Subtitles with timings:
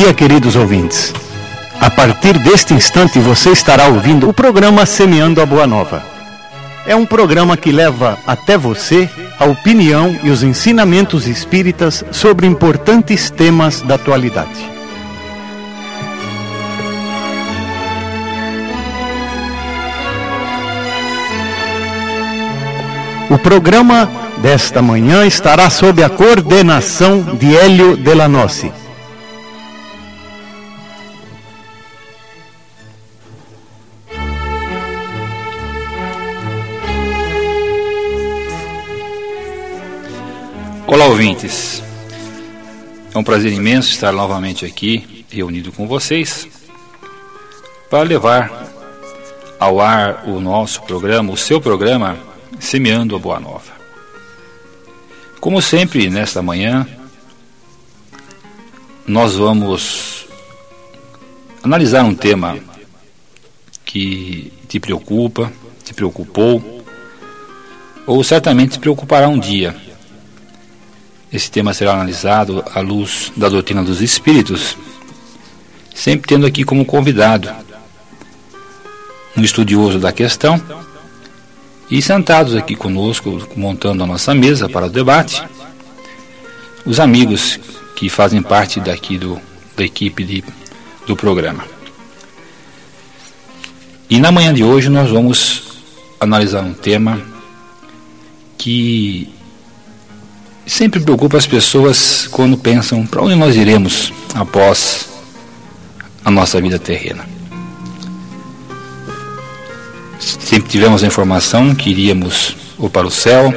[0.00, 1.12] Dia, queridos ouvintes.
[1.78, 6.02] A partir deste instante você estará ouvindo o programa Semeando a Boa Nova.
[6.86, 13.28] É um programa que leva até você a opinião e os ensinamentos espíritas sobre importantes
[13.28, 14.66] temas da atualidade.
[23.28, 28.72] O programa desta manhã estará sob a coordenação de Hélio Delanossi.
[41.10, 41.82] Ouvintes.
[43.12, 46.46] É um prazer imenso estar novamente aqui, reunido com vocês,
[47.90, 48.68] para levar
[49.58, 52.16] ao ar o nosso programa, o seu programa,
[52.60, 53.72] Semeando a Boa Nova.
[55.40, 56.86] Como sempre, nesta manhã,
[59.04, 60.28] nós vamos
[61.60, 62.56] analisar um tema
[63.84, 66.84] que te preocupa, te preocupou,
[68.06, 69.89] ou certamente te preocupará um dia
[71.32, 74.76] esse tema será analisado à luz da doutrina dos espíritos,
[75.94, 77.50] sempre tendo aqui como convidado
[79.36, 80.60] um estudioso da questão
[81.90, 85.42] e sentados aqui conosco, montando a nossa mesa para o debate,
[86.84, 87.58] os amigos
[87.94, 89.40] que fazem parte daqui do,
[89.76, 90.44] da equipe de,
[91.06, 91.64] do programa.
[94.08, 95.62] E na manhã de hoje nós vamos
[96.18, 97.20] analisar um tema
[98.58, 99.32] que
[100.70, 105.08] sempre preocupa as pessoas quando pensam para onde nós iremos após
[106.24, 107.28] a nossa vida terrena.
[110.20, 113.52] Sempre tivemos a informação que iríamos ou para o céu,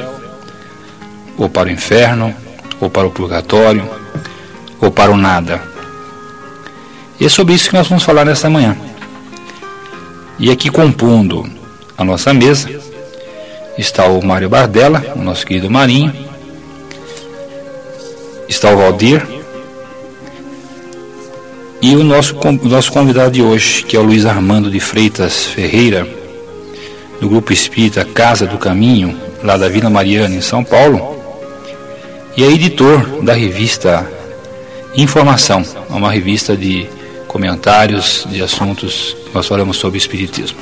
[1.38, 2.34] ou para o inferno,
[2.80, 3.88] ou para o purgatório,
[4.80, 5.62] ou para o nada.
[7.20, 8.76] E é sobre isso que nós vamos falar nesta manhã.
[10.36, 11.48] E aqui compondo
[11.96, 12.68] a nossa mesa
[13.78, 16.23] está o Mário Bardella, o nosso querido Marinho,
[18.54, 19.20] está o Valdir
[21.82, 25.44] e o nosso, o nosso convidado de hoje, que é o Luiz Armando de Freitas
[25.46, 26.06] Ferreira,
[27.20, 31.20] do Grupo Espírita Casa do Caminho, lá da Vila Mariana, em São Paulo,
[32.36, 34.08] e é editor da revista
[34.96, 36.86] Informação, uma revista de
[37.26, 40.58] comentários de assuntos que nós falamos sobre Espiritismo.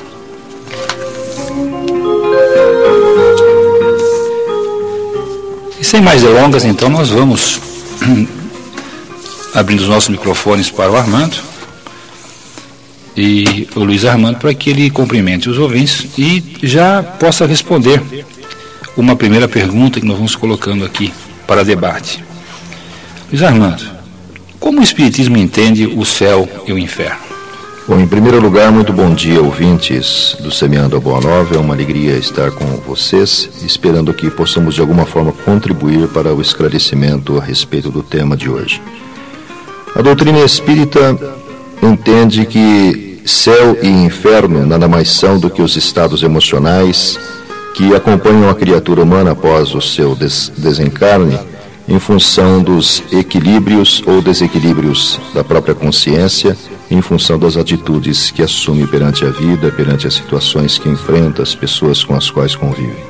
[5.79, 7.72] E sem mais delongas, então, nós vamos
[9.55, 11.37] abrindo os nossos microfones para o Armando
[13.17, 18.03] e o Luiz Armando para que ele cumprimente os ouvintes e já possa responder
[18.97, 21.13] uma primeira pergunta que nós vamos colocando aqui
[21.47, 22.23] para debate.
[23.31, 23.83] Luiz Armando,
[24.59, 27.32] como o Espiritismo entende o céu e o inferno?
[27.87, 31.57] Bom, em primeiro lugar, muito bom dia, ouvintes do Semeando a Boa Nova.
[31.57, 36.41] É uma alegria estar com vocês, esperando que possamos de alguma forma contribuir para o
[36.41, 38.81] esclarecimento a respeito do tema de hoje.
[39.97, 41.19] A doutrina espírita
[41.83, 47.19] entende que céu e inferno nada mais são do que os estados emocionais
[47.75, 51.37] que acompanham a criatura humana após o seu des desencarne
[51.89, 56.57] em função dos equilíbrios ou desequilíbrios da própria consciência
[56.93, 61.55] em função das atitudes que assume perante a vida, perante as situações que enfrenta, as
[61.55, 63.03] pessoas com as quais convive.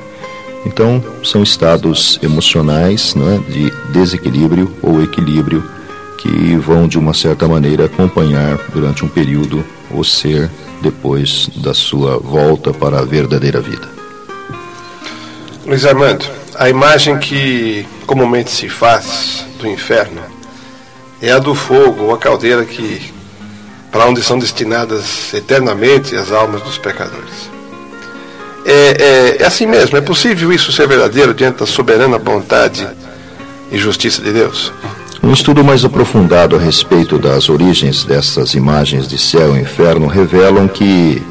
[0.65, 5.61] Então, são estados emocionais é, de desequilíbrio ou equilíbrio
[6.17, 10.49] que vão, de uma certa maneira, acompanhar durante um período o ser
[10.81, 13.89] depois da sua volta para a verdadeira vida.
[15.65, 20.21] Luiz Armando, a imagem que comumente se faz do inferno
[21.21, 23.12] é a do fogo a caldeira que
[23.93, 27.53] para onde são destinadas eternamente as almas dos pecadores.
[28.65, 32.87] É, é, é, assim mesmo, é possível isso ser verdadeiro diante da soberana vontade
[33.71, 34.73] e justiça de Deus?
[35.21, 40.67] Um estudo mais aprofundado a respeito das origens dessas imagens de céu e inferno revelam
[40.67, 41.21] que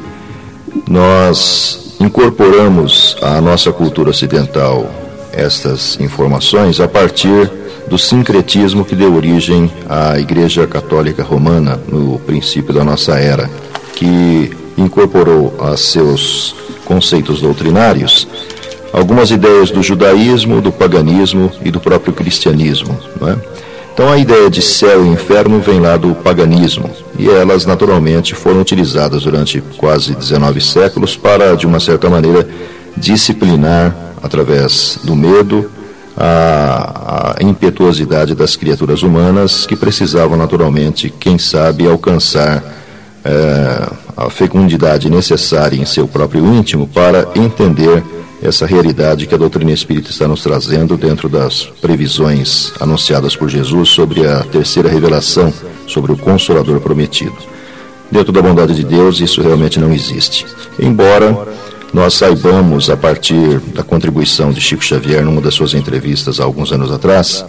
[0.87, 4.89] nós incorporamos à nossa cultura ocidental
[5.33, 7.51] estas informações a partir
[7.93, 13.47] do sincretismo que deu origem à Igreja Católica Romana no princípio da nossa era,
[13.93, 16.55] que incorporou a seus
[16.85, 18.27] conceitos doutrinários
[18.91, 22.97] algumas ideias do judaísmo, do paganismo e do próprio cristianismo.
[23.27, 23.35] É?
[23.93, 28.59] Então a ideia de céu e inferno vem lá do paganismo e elas naturalmente foram
[28.61, 32.47] utilizadas durante quase 19 séculos para, de uma certa maneira,
[32.97, 35.69] disciplinar através do medo
[36.17, 36.92] a
[37.43, 42.63] impetuosidade das criaturas humanas que precisavam naturalmente, quem sabe, alcançar
[43.23, 48.03] é, a fecundidade necessária em seu próprio íntimo para entender
[48.41, 53.89] essa realidade que a doutrina espírita está nos trazendo dentro das previsões anunciadas por Jesus
[53.89, 55.53] sobre a terceira revelação
[55.87, 57.35] sobre o Consolador prometido.
[58.11, 60.45] Dentro da bondade de Deus, isso realmente não existe.
[60.77, 61.52] Embora
[61.93, 66.71] nós saibamos, a partir da contribuição de Chico Xavier numa das suas entrevistas há alguns
[66.71, 67.45] anos atrás,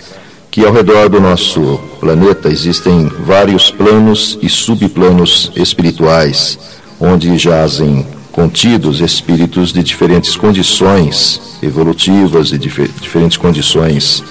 [0.51, 6.59] que ao redor do nosso planeta existem vários planos e subplanos espirituais,
[7.01, 14.23] onde jazem contidos espíritos de diferentes condições evolutivas e dif diferentes condições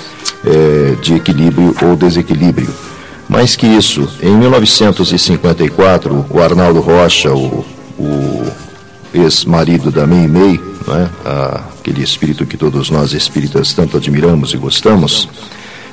[0.46, 2.70] eh, de equilíbrio ou desequilíbrio.
[3.28, 7.66] Mais que isso, em 1954, o Arnaldo Rocha, o
[9.14, 11.10] ex-marido da Mei Mei, né,
[11.80, 15.30] aquele espírito que todos nós espíritas tanto admiramos e gostamos,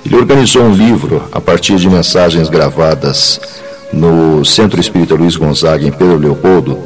[0.05, 3.41] ele organizou um livro a partir de mensagens gravadas
[3.93, 6.79] no Centro Espírita Luiz Gonzaga, em Pedro Leopoldo,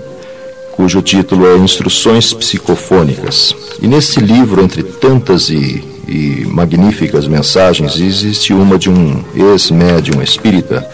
[0.72, 3.54] cujo título é Instruções Psicofônicas.
[3.81, 10.84] E nesse livro, entre tantas e, e magníficas mensagens, existe uma de um ex-médium espírita,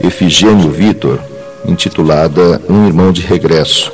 [0.00, 1.18] Efigênio Vitor,
[1.66, 3.92] intitulada Um Irmão de Regresso,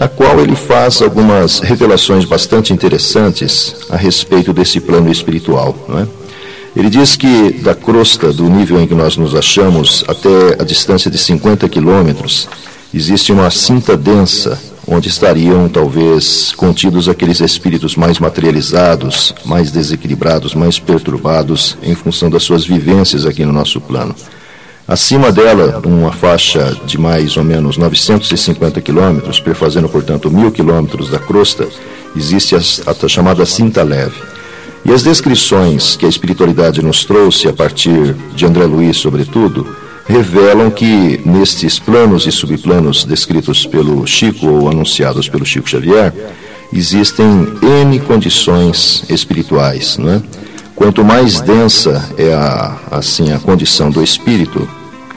[0.00, 5.76] na qual ele faz algumas revelações bastante interessantes a respeito desse plano espiritual.
[5.86, 6.06] Não é?
[6.74, 11.10] Ele diz que da crosta do nível em que nós nos achamos até a distância
[11.10, 12.48] de 50 quilômetros
[12.94, 20.78] existe uma cinta densa onde estariam talvez contidos aqueles espíritos mais materializados, mais desequilibrados, mais
[20.78, 24.14] perturbados em função das suas vivências aqui no nosso plano.
[24.90, 31.18] Acima dela, uma faixa de mais ou menos 950 quilômetros, perfazendo, portanto, mil quilômetros da
[31.20, 31.68] crosta,
[32.16, 34.16] existe a, a chamada cinta leve.
[34.84, 39.64] E as descrições que a espiritualidade nos trouxe a partir de André Luiz, sobretudo,
[40.08, 46.12] revelam que nestes planos e subplanos descritos pelo Chico ou anunciados pelo Chico Xavier,
[46.72, 50.20] existem N condições espirituais, é?
[50.74, 54.66] Quanto mais densa é a, assim, a condição do espírito,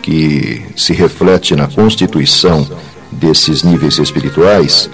[0.03, 2.67] que se reflete na constituição
[3.11, 4.89] desses níveis espirituais,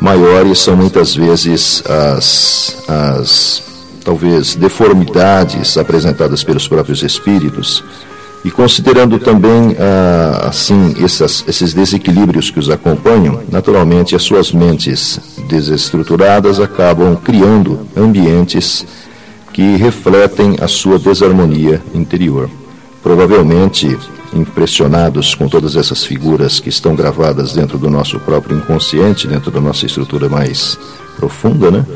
[0.00, 3.62] maiores são muitas vezes as, as
[4.04, 7.82] talvez deformidades apresentadas pelos próprios espíritos
[8.44, 15.18] e considerando também ah, assim essas, esses desequilíbrios que os acompanham, naturalmente as suas mentes
[15.48, 18.86] desestruturadas acabam criando ambientes
[19.52, 22.50] que refletem a sua desarmonia interior.
[23.04, 23.96] Provavelmente
[24.32, 29.60] impressionados com todas essas figuras que estão gravadas dentro do nosso próprio inconsciente, dentro da
[29.60, 30.76] nossa estrutura mais
[31.16, 31.86] profunda, né?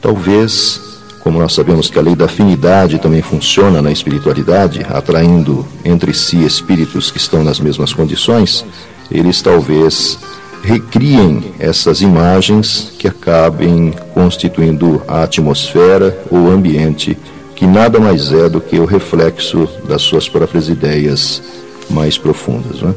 [0.00, 0.80] Talvez
[1.28, 6.42] como nós sabemos que a lei da afinidade também funciona na espiritualidade, atraindo entre si
[6.42, 8.64] espíritos que estão nas mesmas condições,
[9.10, 10.18] eles talvez
[10.62, 17.16] recriem essas imagens que acabem constituindo a atmosfera ou ambiente
[17.58, 21.42] que nada mais é do que o reflexo das suas próprias ideias
[21.90, 22.80] mais profundas.
[22.80, 22.94] Não é?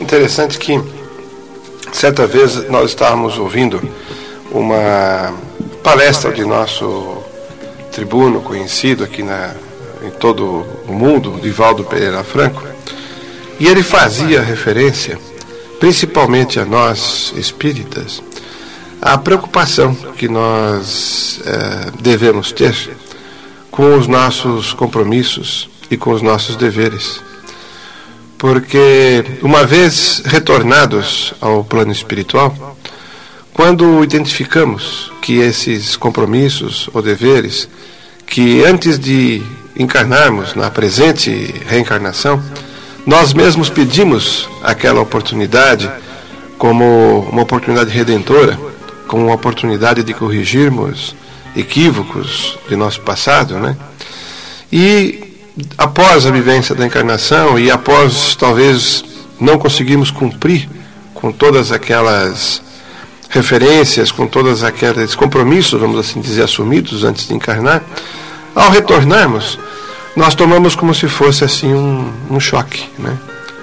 [0.00, 0.80] Interessante que
[1.90, 3.82] certa vez nós estávamos ouvindo
[4.52, 5.34] uma
[5.82, 7.16] palestra de nosso
[7.90, 9.52] tribuno conhecido aqui na,
[10.04, 12.62] em todo o mundo, Divaldo Pereira Franco,
[13.58, 15.18] e ele fazia referência,
[15.80, 18.22] principalmente a nós espíritas,
[19.02, 22.72] à preocupação que nós eh, devemos ter
[23.76, 27.20] com os nossos compromissos e com os nossos deveres.
[28.38, 32.74] Porque, uma vez retornados ao plano espiritual,
[33.52, 37.68] quando identificamos que esses compromissos ou deveres
[38.26, 39.42] que antes de
[39.78, 42.42] encarnarmos na presente reencarnação,
[43.04, 45.90] nós mesmos pedimos aquela oportunidade
[46.56, 48.58] como uma oportunidade redentora,
[49.06, 51.14] como uma oportunidade de corrigirmos
[51.56, 53.76] equívocos de nosso passado, né?
[54.70, 55.24] E
[55.78, 59.04] após a vivência da encarnação e após talvez
[59.40, 60.68] não conseguirmos cumprir
[61.14, 62.62] com todas aquelas
[63.28, 67.82] referências, com todos aqueles compromissos, vamos assim dizer, assumidos antes de encarnar,
[68.54, 69.58] ao retornarmos,
[70.14, 73.16] nós tomamos como se fosse assim um, um choque, né?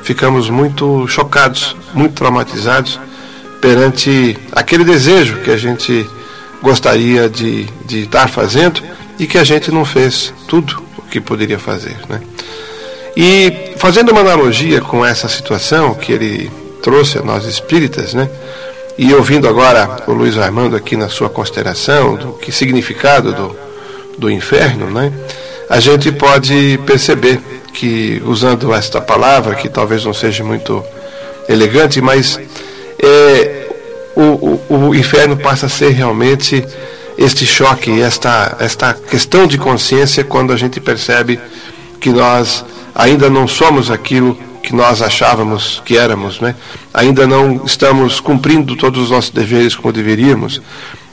[0.04, 3.00] Ficamos muito chocados, muito traumatizados
[3.62, 6.06] perante aquele desejo que a gente
[6.64, 8.82] gostaria de, de estar fazendo
[9.20, 12.22] e que a gente não fez tudo o que poderia fazer, né?
[13.16, 16.50] E fazendo uma analogia com essa situação que ele
[16.82, 18.28] trouxe a nós espíritas, né?
[18.98, 23.56] E ouvindo agora o Luiz Armando aqui na sua consideração do que significado do,
[24.18, 25.12] do inferno, né,
[25.70, 27.40] a gente pode perceber
[27.74, 30.84] que, usando esta palavra, que talvez não seja muito
[31.50, 32.40] elegante, mas
[33.00, 33.53] é,
[34.16, 36.66] o, o, o inferno passa a ser realmente
[37.18, 41.40] este choque, esta, esta questão de consciência quando a gente percebe
[42.00, 46.56] que nós ainda não somos aquilo que nós achávamos que éramos, né?
[46.94, 50.62] ainda não estamos cumprindo todos os nossos deveres como deveríamos,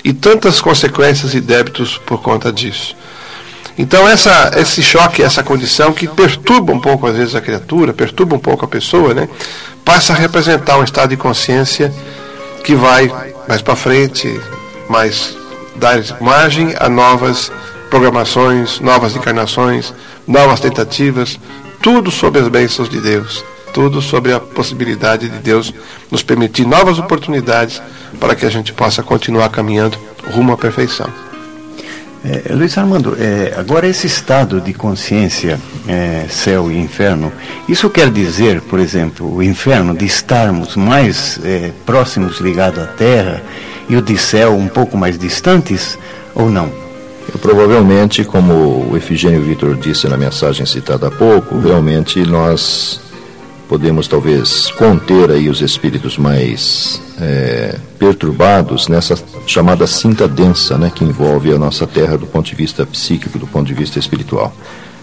[0.04, 2.97] e tantas consequências e débitos por conta disso.
[3.76, 8.37] Então essa, esse choque, essa condição que perturba um pouco às vezes a criatura, perturba
[8.37, 9.28] um pouco a pessoa, né?
[9.85, 11.92] passa a representar um estado de consciência
[12.64, 13.11] que vai
[13.49, 14.40] mais para frente,
[14.88, 15.37] mais
[15.76, 17.50] dar margem a novas
[17.88, 19.93] programações, novas encarnações,
[20.26, 21.38] novas tentativas,
[21.83, 25.73] tudo sobre as bênçãos de Deus, tudo sobre a possibilidade de Deus
[26.11, 27.83] nos permitir novas oportunidades
[28.19, 29.99] para que a gente possa continuar caminhando
[30.33, 31.30] rumo à perfeição.
[32.23, 35.59] É, Luiz Armando, é, agora esse estado de consciência,
[35.89, 37.33] é, céu e inferno,
[37.67, 43.43] isso quer dizer, por exemplo, o inferno de estarmos mais é, próximos ligados à Terra
[43.89, 45.99] e o de céu um pouco mais distantes
[46.35, 46.71] ou não?
[47.41, 53.00] Provavelmente, como o Efigênio Vitor disse na mensagem citada há pouco, realmente nós
[53.71, 61.05] podemos talvez conter aí os espíritos mais é, perturbados nessa chamada cinta densa, né, que
[61.05, 64.53] envolve a nossa Terra do ponto de vista psíquico, do ponto de vista espiritual.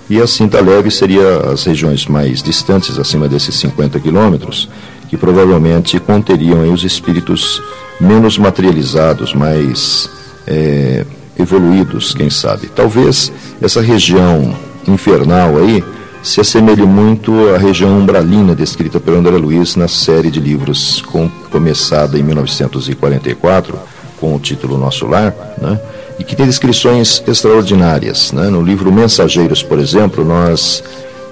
[0.09, 4.67] E a cinta leve seria as regiões mais distantes, acima desses 50 quilômetros,
[5.07, 7.61] que provavelmente conteriam aí os espíritos
[8.01, 10.09] menos materializados, mais
[10.45, 11.05] é,
[11.39, 12.67] evoluídos, quem sabe.
[12.67, 13.31] Talvez
[13.61, 14.53] essa região
[14.85, 15.81] infernal aí
[16.27, 21.29] se assemelhe muito à região umbralina descrita pelo André Luiz na série de livros com,
[21.49, 23.79] começada em 1944
[24.19, 25.79] com o título Nosso Lar, né?
[26.19, 28.33] e que tem descrições extraordinárias.
[28.33, 28.49] Né?
[28.49, 30.83] No livro Mensageiros, por exemplo, nós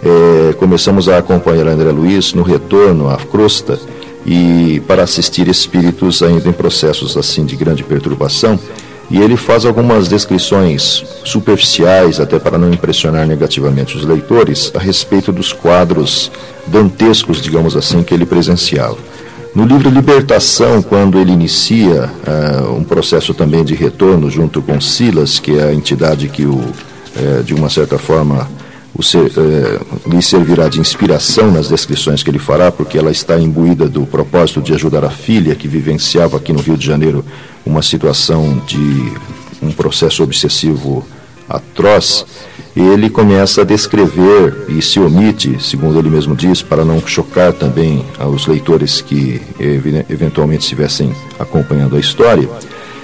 [0.02, 3.78] é, começamos a acompanhar André Luiz no retorno à crosta
[4.25, 8.58] e para assistir espíritos ainda em processos assim de grande perturbação
[9.10, 15.32] e ele faz algumas descrições superficiais, até para não impressionar negativamente os leitores, a respeito
[15.32, 16.32] dos quadros
[16.68, 18.98] dantescos, digamos assim, que ele presenciava.
[19.54, 25.40] No livro Libertação, quando ele inicia uh, um processo também de retorno junto com Silas,
[25.40, 28.50] que é a entidade que o, uh, de uma certa forma
[29.04, 33.90] ser, eh, lhe servirá de inspiração nas descrições que ele fará, porque ela está imbuída
[33.90, 37.24] do propósito de ajudar a filha que vivenciava aqui no Rio de Janeiro
[37.66, 39.12] uma situação de
[39.62, 41.06] um processo obsessivo
[41.50, 42.25] atroz.
[42.75, 48.06] Ele começa a descrever e se omite, segundo ele mesmo diz, para não chocar também
[48.20, 49.42] aos leitores que
[50.10, 52.50] eventualmente estivessem acompanhando a história.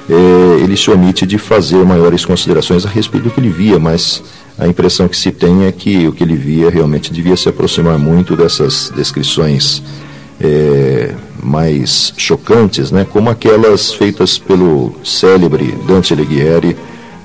[0.09, 4.21] Eh, ele se omite de fazer maiores considerações a respeito do que ele via, mas
[4.57, 7.97] a impressão que se tem é que o que ele via realmente devia se aproximar
[7.97, 9.81] muito dessas descrições
[10.39, 16.75] é, mais chocantes, né, como aquelas feitas pelo célebre Dante Alighieri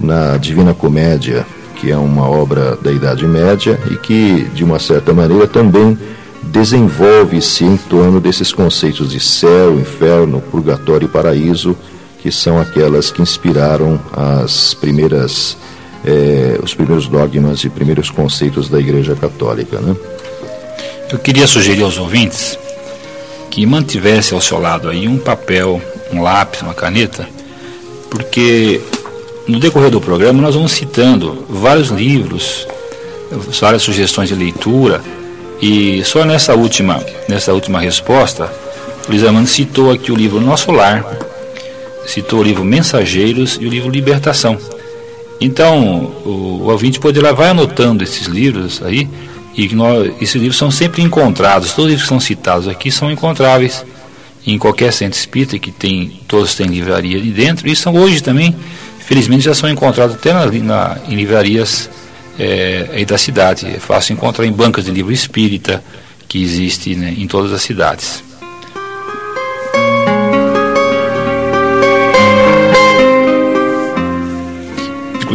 [0.00, 5.12] na Divina Comédia, que é uma obra da Idade Média e que, de uma certa
[5.12, 5.97] maneira, também
[6.42, 11.76] desenvolve-se em torno desses conceitos de céu, inferno, purgatório e paraíso,
[12.21, 15.56] que são aquelas que inspiraram as primeiras
[16.06, 19.80] é, os primeiros dogmas e primeiros conceitos da Igreja Católica.
[19.80, 19.96] Né?
[21.10, 22.58] Eu queria sugerir aos ouvintes
[23.50, 25.80] que mantivesse ao seu lado aí um papel,
[26.12, 27.28] um lápis, uma caneta,
[28.08, 28.80] porque
[29.48, 32.66] no decorrer do programa nós vamos citando vários livros,
[33.60, 35.02] várias sugestões de leitura
[35.60, 38.52] e só nessa última, nessa última resposta,
[39.06, 41.04] o Luiz Armando citou aqui o livro Nosso Lar,
[42.06, 44.58] citou o livro Mensageiros e o livro Libertação.
[45.40, 49.08] Então, o, o ouvinte poderá vai anotando esses livros aí,
[49.54, 53.10] e nós, esses livros são sempre encontrados, todos os livros que são citados aqui são
[53.10, 53.84] encontráveis
[54.46, 58.54] em qualquer centro espírita que tem, todos têm livraria ali dentro, e são hoje também,
[59.00, 61.90] felizmente, já são encontrados até na, na em livrarias
[62.38, 63.66] é, aí da cidade.
[63.66, 65.82] É fácil encontrar em bancas de livro espírita
[66.28, 68.22] que existe né, em todas as cidades.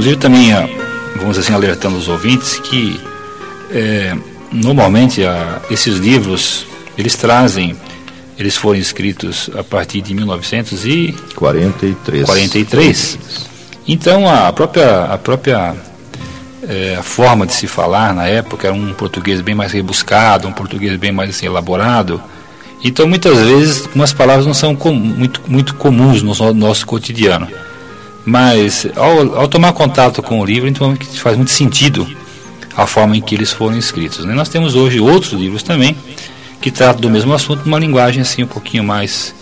[0.02, 0.68] Inclusive também, ah,
[1.18, 3.00] vamos assim, alertando os ouvintes que
[3.70, 4.18] é,
[4.52, 6.66] normalmente a, esses livros,
[6.98, 7.76] eles trazem,
[8.36, 12.26] eles foram escritos a partir de 1943.
[12.26, 13.20] 43.
[13.88, 15.76] Então a própria, a própria
[16.68, 20.52] é, a forma de se falar na época era um português bem mais rebuscado, um
[20.52, 22.20] português bem mais assim, elaborado.
[22.84, 27.48] Então muitas vezes umas palavras não são com, muito, muito comuns no nosso cotidiano.
[28.26, 32.08] Mas ao, ao tomar contato com o livro, então faz muito sentido
[32.76, 34.26] a forma em que eles foram escritos.
[34.26, 34.34] Né?
[34.34, 35.96] Nós temos hoje outros livros também
[36.62, 39.34] que tratam do mesmo assunto numa linguagem assim um pouquinho mais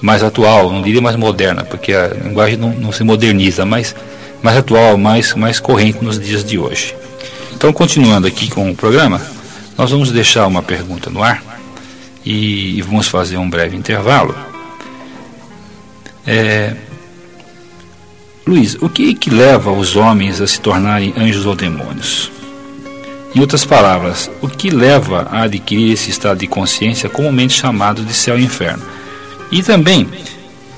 [0.00, 3.96] mais atual, não diria mais moderna, porque a linguagem não, não se moderniza, mas
[4.40, 6.94] mais atual, mais mais corrente nos dias de hoje.
[7.52, 9.20] Então, continuando aqui com o programa,
[9.76, 11.42] nós vamos deixar uma pergunta no ar
[12.24, 14.36] e, e vamos fazer um breve intervalo.
[16.24, 16.76] É,
[18.48, 22.32] Luiz, o que, que leva os homens a se tornarem anjos ou demônios?
[23.34, 28.14] Em outras palavras, o que leva a adquirir esse estado de consciência comumente chamado de
[28.14, 28.82] céu e inferno?
[29.52, 30.08] E também,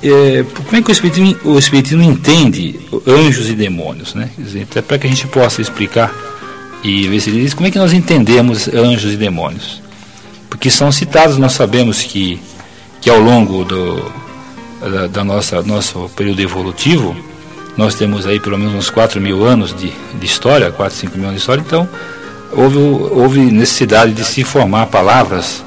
[0.02, 4.14] é, como é que o Espiritismo, o Espiritismo entende anjos e demônios?
[4.14, 4.30] Né?
[4.36, 6.12] Dizer, para que a gente possa explicar
[6.82, 9.80] e ver se diz como é que nós entendemos anjos e demônios.
[10.48, 12.40] Porque são citados, nós sabemos que,
[13.00, 14.12] que ao longo do,
[14.80, 17.29] da, da nossa nosso período evolutivo,
[17.80, 21.24] nós temos aí pelo menos uns 4 mil anos de, de história, 4, 5 mil
[21.24, 21.88] anos de história, então
[22.52, 25.64] houve, houve necessidade de se formar palavras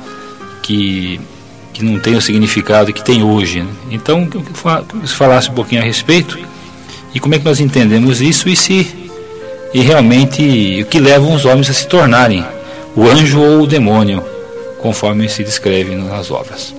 [0.61, 1.19] que,
[1.73, 3.63] que não têm o significado que tem hoje.
[3.63, 3.71] Né?
[3.89, 6.37] Então, que se falasse um pouquinho a respeito
[7.15, 9.09] e como é que nós entendemos isso e se
[9.73, 12.45] e realmente o que leva os homens a se tornarem
[12.95, 14.23] o anjo ou o demônio,
[14.77, 16.75] conforme se descreve nas obras.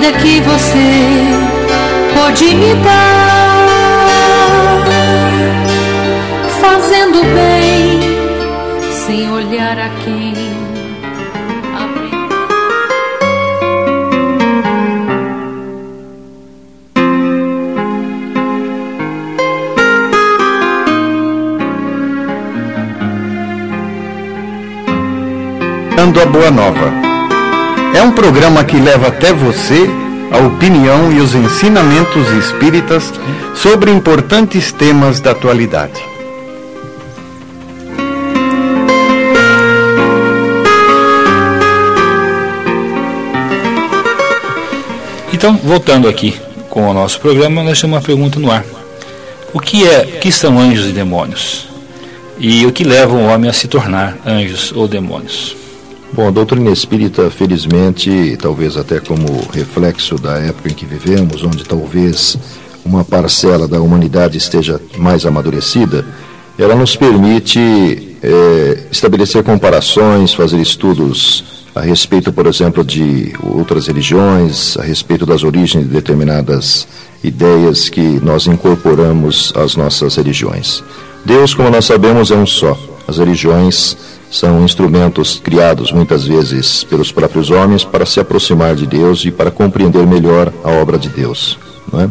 [0.00, 0.78] Vida que você
[2.14, 3.60] pode me dar,
[6.60, 8.00] fazendo bem
[8.92, 10.34] sem olhar a quem.
[25.94, 27.09] Dando a Boa Nova.
[27.92, 29.88] É um programa que leva até você
[30.30, 33.12] a opinião e os ensinamentos espíritas
[33.54, 36.00] sobre importantes temas da atualidade.
[45.32, 48.64] Então, voltando aqui com o nosso programa, nós temos uma pergunta no ar.
[49.52, 51.66] O que é, o que são anjos e demônios?
[52.38, 55.59] E o que leva o homem a se tornar anjos ou demônios?
[56.12, 61.62] Bom, a doutrina espírita, felizmente, talvez até como reflexo da época em que vivemos, onde
[61.64, 62.36] talvez
[62.84, 66.04] uma parcela da humanidade esteja mais amadurecida,
[66.58, 74.76] ela nos permite é, estabelecer comparações, fazer estudos a respeito, por exemplo, de outras religiões,
[74.78, 76.88] a respeito das origens de determinadas
[77.22, 80.82] ideias que nós incorporamos às nossas religiões.
[81.24, 82.76] Deus, como nós sabemos, é um só.
[83.06, 83.96] As religiões
[84.30, 89.50] são instrumentos criados muitas vezes pelos próprios homens para se aproximar de Deus e para
[89.50, 91.58] compreender melhor a obra de Deus.
[91.92, 92.08] Não é?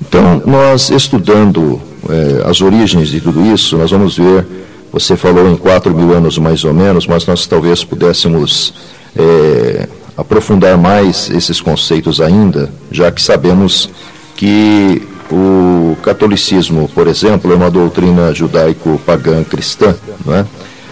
[0.00, 4.46] Então, nós estudando eh, as origens de tudo isso, nós vamos ver,
[4.92, 8.74] você falou em 4 mil anos mais ou menos, mas nós talvez pudéssemos
[9.16, 13.90] eh, aprofundar mais esses conceitos ainda, já que sabemos
[14.36, 20.46] que o catolicismo, por exemplo, é uma doutrina judaico-pagã cristã, não é?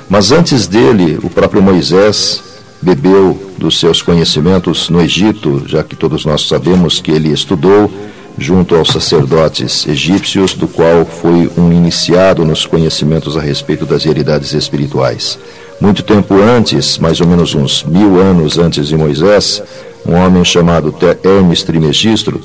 [0.09, 2.43] Mas antes dele, o próprio Moisés
[2.81, 7.91] bebeu dos seus conhecimentos no Egito, já que todos nós sabemos que ele estudou
[8.39, 14.53] junto aos sacerdotes egípcios, do qual foi um iniciado nos conhecimentos a respeito das realidades
[14.53, 15.39] espirituais.
[15.81, 19.63] Muito tempo antes, mais ou menos uns mil anos antes de Moisés,
[20.07, 22.41] um homem chamado Hermes Trimegistro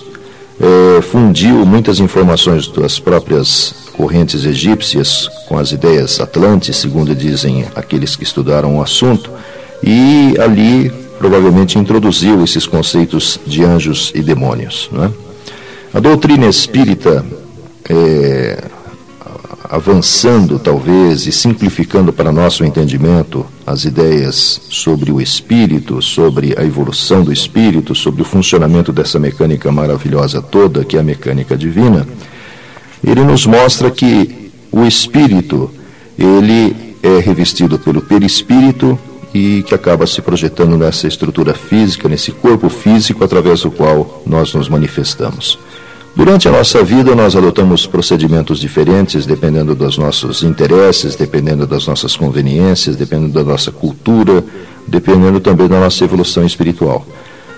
[0.60, 8.16] eh, fundiu muitas informações das próprias correntes egípcias com as ideias atlantes, segundo dizem aqueles
[8.16, 9.32] que estudaram o assunto,
[9.84, 14.90] e ali provavelmente introduziu esses conceitos de anjos e demônios.
[14.94, 15.98] É?
[15.98, 17.24] A doutrina espírita,
[17.90, 18.64] é,
[19.72, 27.24] avançando talvez e simplificando para nosso entendimento as ideias sobre o espírito, sobre a evolução
[27.24, 32.06] do espírito, sobre o funcionamento dessa mecânica maravilhosa toda, que é a mecânica divina,
[33.04, 35.70] ele nos mostra que o espírito,
[36.18, 38.98] ele é revestido pelo perispírito
[39.34, 44.54] e que acaba se projetando nessa estrutura física, nesse corpo físico através do qual nós
[44.54, 45.58] nos manifestamos.
[46.14, 52.18] Durante a nossa vida, nós adotamos procedimentos diferentes, dependendo dos nossos interesses, dependendo das nossas
[52.18, 54.44] conveniências, dependendo da nossa cultura,
[54.86, 57.08] dependendo também da nossa evolução espiritual.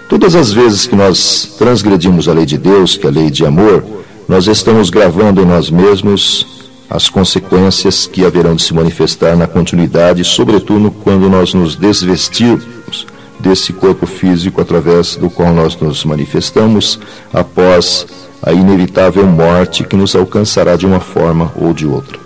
[0.08, 3.44] Todas as vezes que nós transgredimos a lei de Deus, que é a lei de
[3.44, 3.84] amor,
[4.28, 6.46] nós estamos gravando em nós mesmos
[6.90, 13.08] as consequências que haverão de se manifestar na continuidade, sobretudo quando nós nos desvestirmos
[13.40, 17.00] desse corpo físico através do qual nós nos manifestamos
[17.34, 18.06] após
[18.42, 22.20] a inevitável morte que nos alcançará de uma forma ou de outra.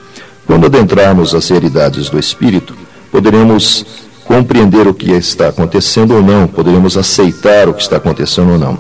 [0.46, 2.76] Quando adentrarmos as realidades do espírito,
[3.12, 3.86] poderemos
[4.24, 8.78] compreender o que está acontecendo ou não, poderemos aceitar o que está acontecendo ou não.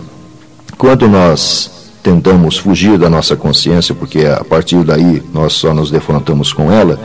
[0.77, 1.76] Quando nós
[2.07, 6.97] tentamos fugir da nossa consciência, porque a partir daí nós só nos defrontamos com ela,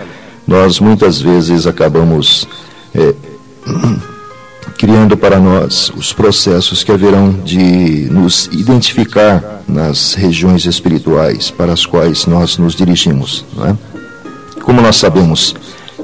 [0.47, 2.47] nós muitas vezes acabamos
[2.95, 3.12] é,
[4.79, 11.85] criando para nós os processos que haverão de nos identificar nas regiões espirituais para as
[11.85, 13.45] quais nós nos dirigimos.
[13.67, 14.61] É?
[14.61, 15.57] Como nós sabemos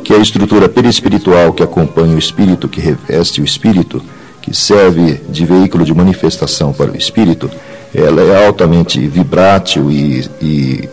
[0.02, 4.02] que a estrutura perispiritual que acompanha o espírito, que reveste o espírito,
[4.42, 7.48] que serve de veículo de manifestação para o espírito,
[7.94, 10.88] ela é altamente vibrátil e, e,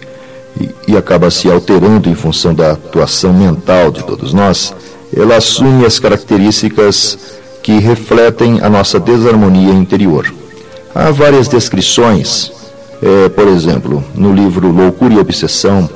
[0.87, 4.73] e, acaba se alterando em função da atuação mental de todos nós,
[5.15, 7.17] ela assume as características
[7.61, 10.33] que refletem a nossa desarmonia interior.
[10.93, 12.51] Há várias descrições,
[13.01, 15.89] é, por exemplo, no livro Loucura e Obsessão,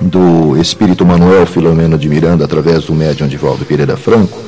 [0.00, 4.38] do espírito Manuel Filomeno de Miranda, através do médium Divaldo Pereira Franco,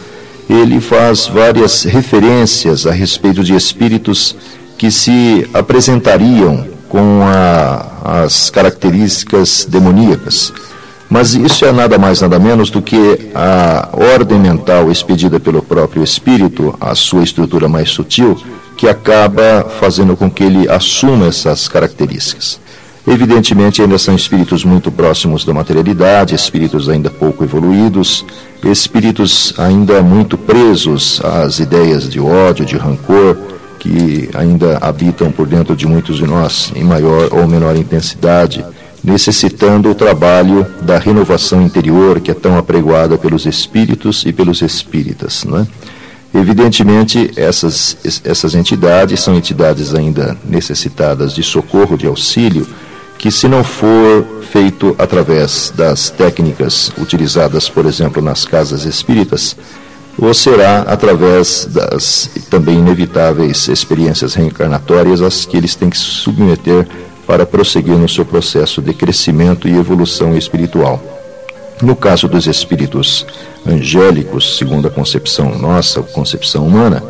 [0.48, 4.34] ele faz várias referências a respeito de espíritos
[4.78, 10.52] que se apresentariam com a, as características demoníacas.
[11.10, 16.04] Mas isso é nada mais, nada menos do que a ordem mental expedida pelo próprio
[16.04, 18.36] espírito, a sua estrutura mais sutil,
[18.76, 22.60] que acaba fazendo com que ele assuma essas características.
[23.06, 28.24] Evidentemente, ainda são espíritos muito próximos da materialidade, espíritos ainda pouco evoluídos,
[28.62, 33.36] espíritos ainda muito presos às ideias de ódio, de rancor,
[33.78, 38.64] que ainda habitam por dentro de muitos de nós em maior ou menor intensidade
[39.02, 45.44] necessitando o trabalho da renovação interior que é tão apregoada pelos espíritos e pelos espíritas.
[45.44, 45.66] Não é?
[46.34, 52.66] Evidentemente, essas, essas entidades são entidades ainda necessitadas de socorro, de auxílio,
[53.16, 59.56] que, se não for feito através das técnicas utilizadas, por exemplo, nas casas espíritas,
[60.18, 66.86] ou será através das também inevitáveis experiências reencarnatórias às que eles têm que se submeter
[67.26, 71.00] para prosseguir no seu processo de crescimento e evolução espiritual.
[71.80, 73.24] No caso dos espíritos
[73.64, 77.02] angélicos, segundo a concepção nossa, a concepção humana,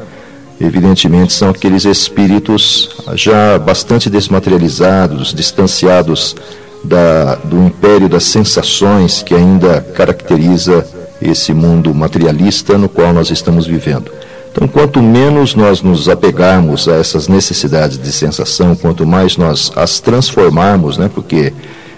[0.60, 6.36] evidentemente são aqueles espíritos já bastante desmaterializados, distanciados
[6.84, 10.84] da, do império das sensações que ainda caracteriza
[11.20, 14.10] esse mundo materialista no qual nós estamos vivendo.
[14.50, 20.00] Então, quanto menos nós nos apegarmos a essas necessidades de sensação, quanto mais nós as
[20.00, 21.52] transformarmos, né, porque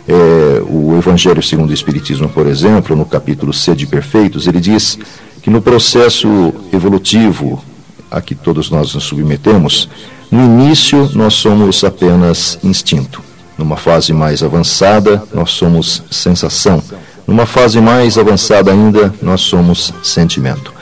[0.09, 4.98] é, o Evangelho segundo o Espiritismo, por exemplo, no capítulo C de Perfeitos, ele diz
[5.42, 7.62] que no processo evolutivo
[8.11, 9.88] a que todos nós nos submetemos,
[10.30, 13.22] no início nós somos apenas instinto.
[13.56, 16.83] Numa fase mais avançada, nós somos sensação.
[17.31, 20.75] Numa fase mais avançada ainda, nós somos sentimento.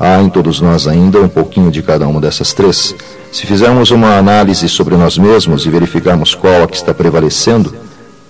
[0.00, 2.92] Há em todos nós ainda um pouquinho de cada uma dessas três.
[3.30, 7.72] Se fizermos uma análise sobre nós mesmos e verificarmos qual a que está prevalecendo,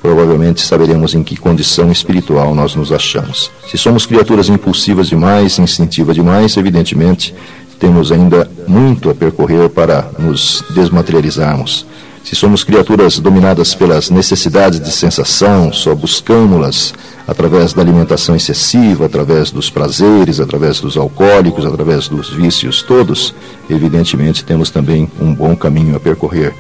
[0.03, 3.51] provavelmente saberemos em que condição espiritual nós nos achamos.
[3.71, 7.35] Se somos criaturas impulsivas demais, instintivas demais, evidentemente
[7.81, 11.87] temos ainda muito a percorrer para nos desmaterializarmos.
[12.25, 16.95] Se somos criaturas dominadas pelas necessidades de sensação, só buscamos-las
[17.27, 23.35] através da alimentação excessiva, através dos prazeres, através dos alcoólicos, através dos vícios todos,
[23.69, 26.55] evidentemente temos também um bom caminho a percorrer.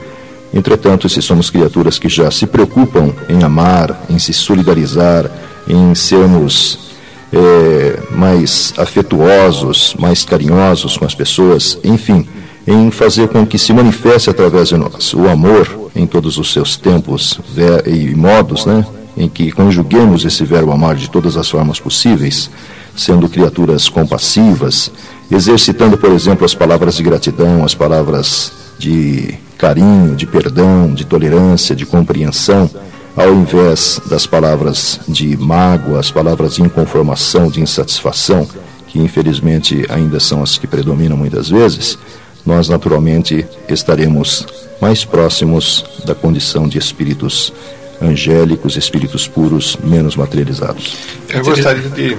[0.53, 5.31] Entretanto, se somos criaturas que já se preocupam em amar, em se solidarizar,
[5.67, 6.91] em sermos
[7.33, 12.27] é, mais afetuosos, mais carinhosos com as pessoas, enfim,
[12.67, 16.77] em fazer com que se manifeste através de nós o amor em todos os seus
[16.77, 17.41] tempos
[17.87, 18.85] e modos, né?
[19.17, 22.51] em que conjuguemos esse verbo amar de todas as formas possíveis,
[22.97, 24.91] sendo criaturas compassivas,
[25.31, 31.77] exercitando, por exemplo, as palavras de gratidão, as palavras de carinho, de perdão, de tolerância,
[31.77, 32.71] de compreensão,
[33.15, 38.49] ao invés das palavras de mágoa, as palavras de inconformação, de insatisfação,
[38.89, 41.99] que infelizmente ainda são as que predominam muitas vezes,
[42.45, 44.47] nós naturalmente estaremos
[44.81, 47.53] mais próximos da condição de espíritos
[48.01, 50.97] angélicos, espíritos puros, menos materializados.
[51.29, 52.17] Eu gostaria de.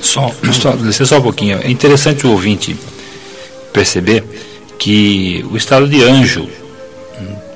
[0.00, 1.58] Só, só, só um pouquinho.
[1.58, 2.76] É interessante o ouvinte
[3.72, 4.24] perceber
[4.78, 6.48] que o estado de anjo,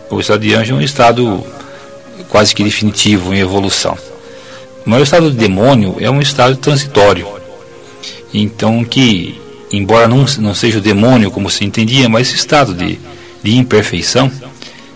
[0.08, 1.44] o estado de anjo é um estado
[2.28, 3.98] quase que definitivo em evolução.
[4.84, 7.26] Mas o estado de demônio é um estado transitório.
[8.32, 9.40] Então que,
[9.72, 12.98] embora não, não seja o demônio como se entendia, mas esse estado de,
[13.42, 14.30] de imperfeição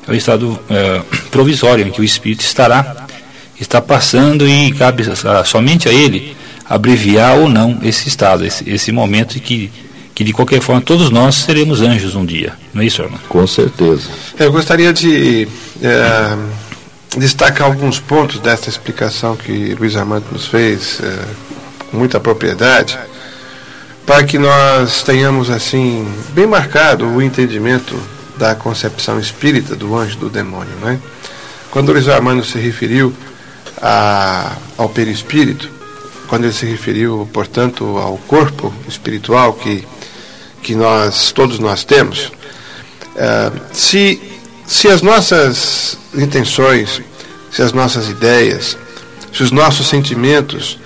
[0.06, 3.06] é o estado é, provisório em que o espírito estará,
[3.60, 6.36] está passando e cabe a, somente a ele
[6.68, 9.70] abreviar ou não esse estado, esse, esse momento em que
[10.20, 13.18] que de qualquer forma todos nós seremos anjos um dia, não é isso, irmão?
[13.26, 14.10] Com certeza.
[14.38, 15.48] Eu gostaria de
[15.82, 16.36] é,
[17.16, 21.24] destacar alguns pontos dessa explicação que Luiz Armando nos fez é,
[21.90, 22.98] com muita propriedade,
[24.06, 28.00] para que nós tenhamos assim bem marcado o entendimento
[28.36, 30.98] da concepção espírita do anjo do demônio, né?
[31.70, 33.14] Quando Luiz Armando se referiu
[33.80, 35.70] a, ao perispírito,
[36.26, 39.86] quando ele se referiu, portanto, ao corpo espiritual que
[40.62, 42.30] que nós todos nós temos,
[43.16, 44.20] é, se,
[44.66, 47.00] se as nossas intenções,
[47.50, 48.76] se as nossas ideias,
[49.32, 50.78] se os nossos sentimentos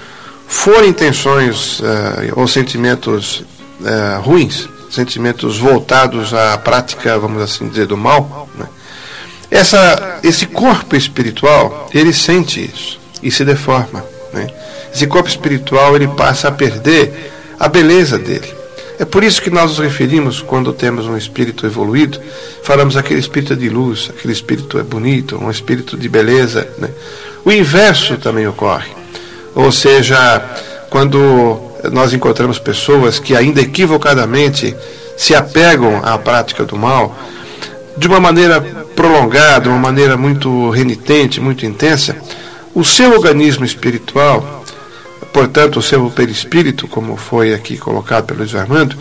[0.46, 3.44] forem intenções é, ou sentimentos
[3.84, 8.66] é, ruins, sentimentos voltados à prática, vamos assim dizer, do mal, né?
[9.50, 14.04] essa, esse corpo espiritual, ele sente isso e se deforma.
[14.32, 14.48] Né?
[14.92, 18.64] Esse corpo espiritual, ele passa a perder a beleza dele.
[18.98, 22.20] É por isso que nós nos referimos, quando temos um espírito evoluído,
[22.62, 26.68] falamos aquele espírito de luz, aquele espírito é bonito, um espírito de beleza.
[26.78, 26.88] Né?
[27.44, 29.03] O inverso também ocorre.
[29.54, 30.42] Ou seja,
[30.90, 31.60] quando
[31.92, 34.74] nós encontramos pessoas que ainda equivocadamente
[35.16, 37.16] se apegam à prática do mal,
[37.96, 38.60] de uma maneira
[38.96, 42.16] prolongada, de uma maneira muito renitente, muito intensa,
[42.74, 44.64] o seu organismo espiritual
[45.34, 48.96] portanto, o seu perispírito, como foi aqui colocado pelo Luiz Armando,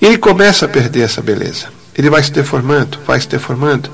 [0.00, 1.66] ele começa a perder essa beleza.
[1.96, 3.90] Ele vai se deformando, vai se deformando,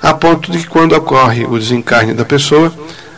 [0.00, 2.72] a ponto de que quando ocorre o desencarne da pessoa,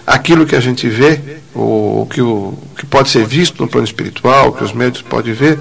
[0.06, 1.20] aquilo que a gente vê,
[1.54, 5.58] o que, o, que pode ser visto no plano espiritual, que os médicos podem ver,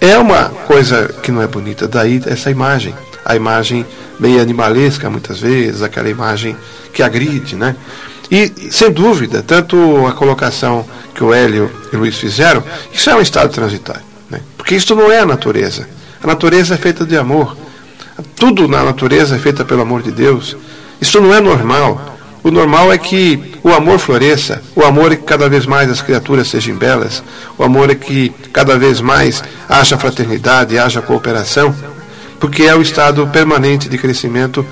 [0.00, 1.86] é uma coisa que não é bonita.
[1.86, 2.94] Daí essa imagem,
[3.24, 3.84] a imagem
[4.18, 6.56] bem animalesca muitas vezes, aquela imagem
[6.92, 7.76] que agride, né?
[8.30, 13.14] E, sem dúvida, tanto a colocação que o Hélio e o Luiz fizeram, isso é
[13.14, 14.02] um estado transitório.
[14.30, 14.40] Né?
[14.56, 15.86] Porque isso não é a natureza.
[16.22, 17.56] A natureza é feita de amor.
[18.36, 20.56] Tudo na natureza é feita pelo amor de Deus.
[21.00, 22.16] Isso não é normal.
[22.44, 26.02] O normal é que o amor floresça, o amor é que cada vez mais as
[26.02, 27.22] criaturas sejam belas,
[27.56, 31.74] o amor é que cada vez mais haja fraternidade, haja cooperação,
[32.38, 34.64] porque é o estado permanente de crescimento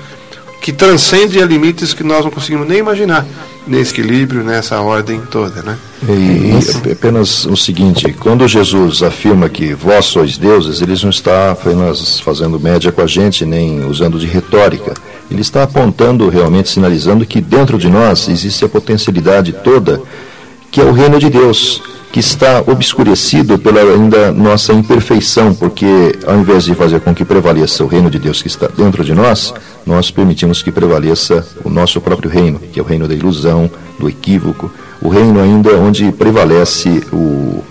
[0.61, 3.25] que transcende a limites que nós não conseguimos nem imaginar
[3.65, 5.77] nesse equilíbrio, nessa ordem toda, né?
[6.07, 12.19] E, apenas o seguinte, quando Jesus afirma que vós sois deuses, ele não está apenas
[12.19, 14.93] fazendo média com a gente, nem usando de retórica.
[15.31, 20.01] Ele está apontando, realmente sinalizando que dentro de nós existe a potencialidade toda
[20.73, 26.39] que é o reino de Deus que está obscurecido pela ainda nossa imperfeição, porque ao
[26.39, 29.53] invés de fazer com que prevaleça o reino de Deus que está dentro de nós,
[29.85, 34.09] nós permitimos que prevaleça o nosso próprio reino, que é o reino da ilusão, do
[34.09, 37.63] equívoco, o reino ainda onde prevalece o,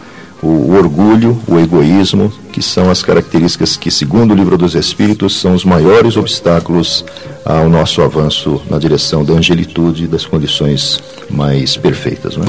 [0.43, 5.55] o orgulho, o egoísmo, que são as características que, segundo o livro dos Espíritos, são
[5.55, 7.05] os maiores obstáculos
[7.45, 10.99] ao nosso avanço na direção da angelitude e das condições
[11.31, 12.37] mais perfeitas.
[12.37, 12.45] Né?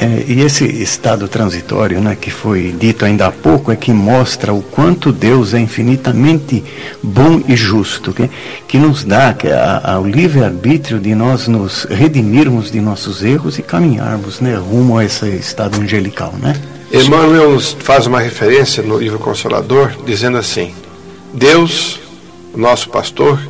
[0.00, 3.92] É, é, e esse estado transitório, né, que foi dito ainda há pouco, é que
[3.92, 6.62] mostra o quanto Deus é infinitamente
[7.02, 8.30] bom e justo, que,
[8.68, 13.58] que nos dá que a, a, o livre-arbítrio de nós nos redimirmos de nossos erros
[13.58, 16.34] e caminharmos né, rumo a esse estado angelical.
[16.40, 16.54] Né?
[16.92, 20.74] Emmanuel faz uma referência no livro Consolador, dizendo assim:
[21.32, 22.00] Deus,
[22.54, 23.40] nosso pastor,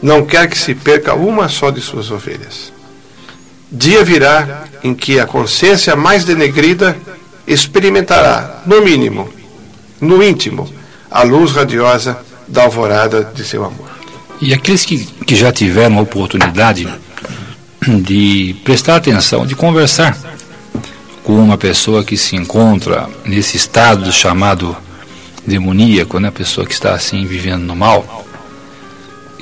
[0.00, 2.72] não quer que se perca uma só de suas ovelhas.
[3.70, 6.96] Dia virá em que a consciência mais denegrida
[7.46, 9.28] experimentará, no mínimo,
[10.00, 10.66] no íntimo,
[11.10, 13.90] a luz radiosa da alvorada de seu amor.
[14.40, 16.88] E aqueles que, que já tiveram a oportunidade
[17.86, 20.16] de prestar atenção, de conversar
[21.28, 24.74] com uma pessoa que se encontra nesse estado chamado
[25.46, 26.28] demoníaco, né?
[26.28, 28.24] a pessoa que está assim vivendo no mal,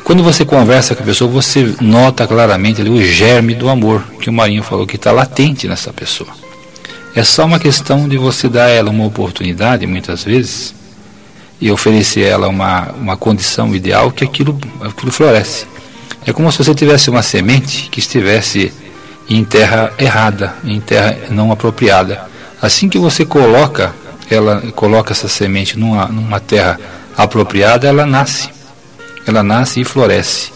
[0.02, 4.28] Quando você conversa com a pessoa, você nota claramente ali o germe do amor que
[4.28, 6.30] o Marinho falou que está latente nessa pessoa.
[7.14, 10.74] É só uma questão de você dar a ela uma oportunidade, muitas vezes,
[11.60, 15.66] e oferecer a ela uma, uma condição ideal que aquilo, aquilo floresce.
[16.26, 18.72] É como se você tivesse uma semente que estivesse
[19.28, 22.22] em terra errada, em terra não apropriada.
[22.60, 23.92] Assim que você coloca
[24.34, 26.78] ela coloca essa semente numa, numa terra
[27.16, 28.48] apropriada, ela nasce.
[29.26, 30.50] Ela nasce e floresce.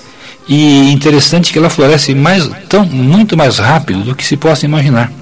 [0.48, 5.12] E interessante que ela floresce mais, tão, muito mais rápido do que se possa imaginar.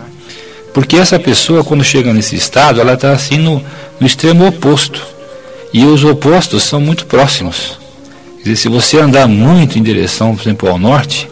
[0.73, 3.63] Porque essa pessoa, quando chega nesse estado, ela está assim no,
[4.01, 5.03] no extremo oposto.
[5.73, 7.79] E os opostos são muito próximos.
[8.39, 11.29] Quer dizer, se você andar muito em direção, por exemplo, ao norte,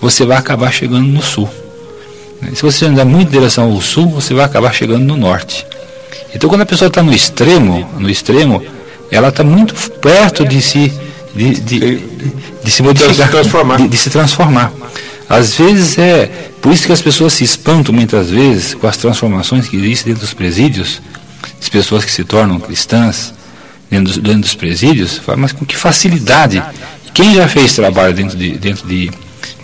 [0.00, 1.48] você vai acabar chegando no sul.
[2.54, 5.66] Se você andar muito em direção ao sul, você vai acabar chegando no norte.
[6.34, 8.62] Então, quando a pessoa está no extremo, no extremo,
[9.10, 10.92] ela está muito perto de se
[11.34, 12.02] de, de, de,
[12.64, 13.76] de se modificar, de se transformar.
[13.76, 14.72] De, de, se transformar.
[15.28, 16.26] Às vezes é
[16.60, 20.26] por isso que as pessoas se espantam muitas vezes com as transformações que existem dentro
[20.26, 21.00] dos presídios,
[21.60, 23.34] as pessoas que se tornam cristãs
[23.90, 26.62] dentro dos, dentro dos presídios, mas com que facilidade.
[27.14, 29.10] Quem já fez trabalho dentro de, dentro de,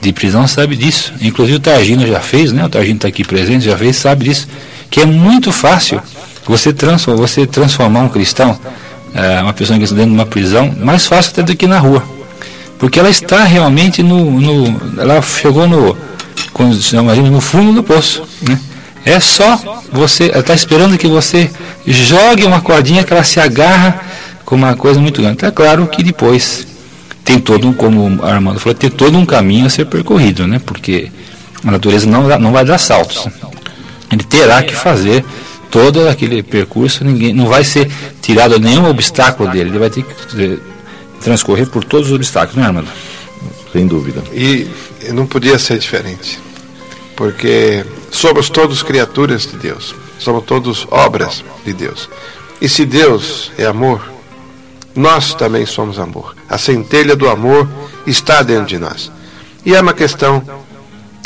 [0.00, 1.12] de prisão sabe disso.
[1.20, 2.64] Inclusive o Targino já fez, né?
[2.64, 4.48] O Targino está aqui presente, já fez, sabe disso.
[4.90, 6.00] Que é muito fácil
[6.46, 8.58] você, transforma, você transformar um cristão,
[9.14, 11.78] é, uma pessoa que está dentro de uma prisão, mais fácil até do que na
[11.78, 12.02] rua.
[12.78, 14.30] Porque ela está realmente no.
[14.40, 15.96] no ela chegou no.
[16.80, 18.22] Chamamos, no fundo do poço.
[18.42, 18.58] Né?
[19.04, 20.30] É só você.
[20.30, 21.50] Ela está esperando que você
[21.86, 24.00] jogue uma cordinha que ela se agarra
[24.44, 25.44] com uma coisa muito grande.
[25.44, 26.66] É claro que depois
[27.24, 30.60] tem todo um, como a Armando falou, tem todo um caminho a ser percorrido, né?
[30.64, 31.10] Porque
[31.64, 33.26] a natureza não, não vai dar saltos.
[34.12, 35.24] Ele terá que fazer
[35.70, 40.60] todo aquele percurso, ninguém não vai ser tirado nenhum obstáculo dele, ele vai ter que
[41.20, 42.88] transcorrer por todos os obstáculos, não é, Armando?
[43.72, 44.22] Sem dúvida.
[44.32, 44.68] E
[45.12, 46.38] não podia ser diferente,
[47.16, 52.08] porque somos todos criaturas de Deus, somos todos obras de Deus.
[52.60, 54.13] E se Deus é amor,
[54.94, 56.36] nós também somos amor.
[56.48, 57.68] A centelha do amor
[58.06, 59.10] está dentro de nós.
[59.64, 60.42] E é uma questão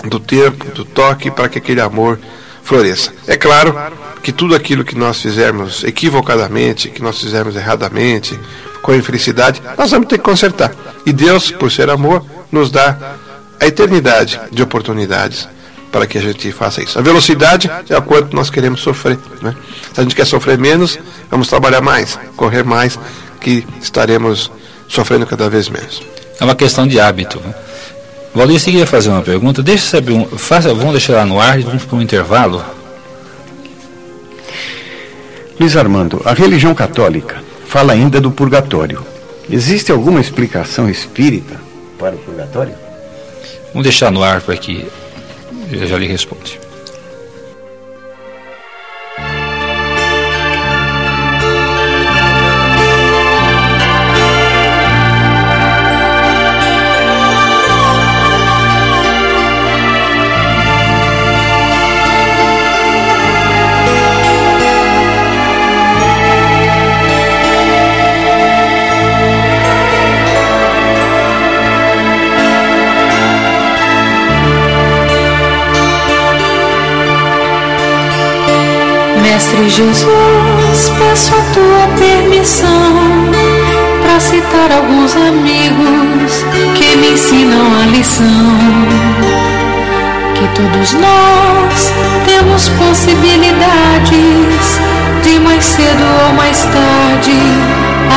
[0.05, 2.19] do tempo, do toque, para que aquele amor
[2.63, 3.13] floresça.
[3.27, 3.75] É claro
[4.23, 8.39] que tudo aquilo que nós fizermos equivocadamente, que nós fizermos erradamente,
[8.83, 10.73] com infelicidade, nós vamos ter que consertar.
[11.05, 13.17] E Deus, por ser amor, nos dá
[13.61, 15.49] a eternidade de oportunidades
[15.91, 16.99] para que a gente faça isso.
[16.99, 19.19] A velocidade é o quanto nós queremos sofrer.
[19.43, 19.55] Né?
[19.93, 20.99] Se a gente quer sofrer menos,
[21.31, 22.99] vamos trabalhar mais, correr mais,
[23.41, 24.51] que estaremos
[24.89, 26.03] sofrendo cada vez menos.
[26.41, 27.41] É uma questão de hábito.
[27.41, 27.55] Né?
[28.35, 29.63] Valdir, você queria fazer uma pergunta?
[29.63, 32.65] Deixa eu saber, um, faça, vamos deixar lá no ar e vamos para um intervalo.
[35.59, 39.05] Luiz Armando, a religião católica fala ainda do purgatório.
[39.51, 41.61] Existe alguma explicação espírita
[41.99, 42.75] para o purgatório?
[43.73, 44.87] Vamos deixar no ar para que
[45.73, 46.61] eu já lhe responde.
[79.39, 83.31] Mestre Jesus, peço a tua permissão
[84.03, 88.27] para citar alguns amigos que me ensinam a lição.
[90.35, 91.93] Que todos nós
[92.27, 94.81] temos possibilidades
[95.23, 97.39] de mais cedo ou mais tarde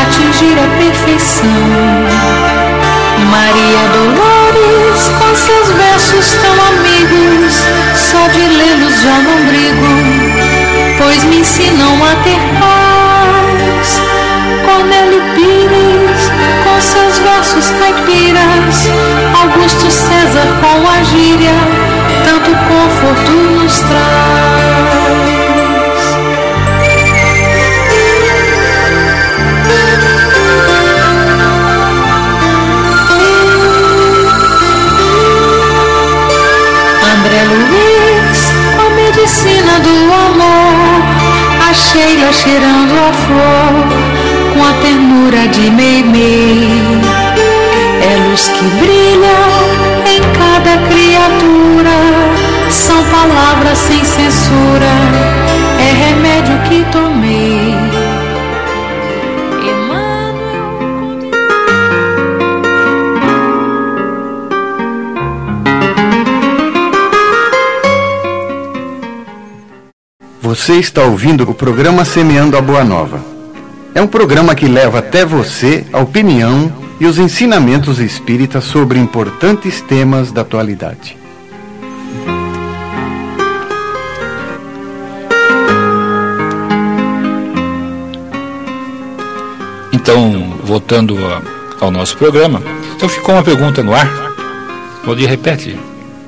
[0.01, 1.45] atingir a perfeição.
[3.29, 7.53] Maria Dolores, com seus versos tão amigos,
[7.95, 10.10] só de lê-los já não brigo
[11.11, 14.01] pois me ensinam a ter paz.
[14.63, 16.31] Cornélio Pires,
[16.63, 18.89] com seus versos caipiras,
[19.41, 21.51] Augusto César com a gíria,
[42.01, 43.73] Sheila cheirando a flor
[44.53, 46.99] com a ternura de Meimei.
[48.01, 49.50] É luz que brilha
[70.61, 73.19] Você está ouvindo o programa Semeando a Boa Nova.
[73.95, 79.81] É um programa que leva até você a opinião e os ensinamentos espíritas sobre importantes
[79.81, 81.17] temas da atualidade.
[89.91, 91.17] Então, voltando
[91.79, 92.61] ao nosso programa,
[92.95, 94.07] então ficou uma pergunta no ar.
[95.03, 95.75] Valdir, repete.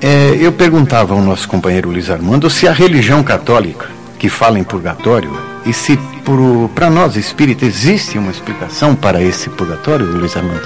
[0.02, 3.93] É, eu perguntava ao nosso companheiro Luiz Armando se a religião católica,
[4.24, 5.30] que fala em purgatório,
[5.66, 6.00] e se
[6.74, 10.66] para nós espíritas existe uma explicação para esse purgatório, Luiz Armando?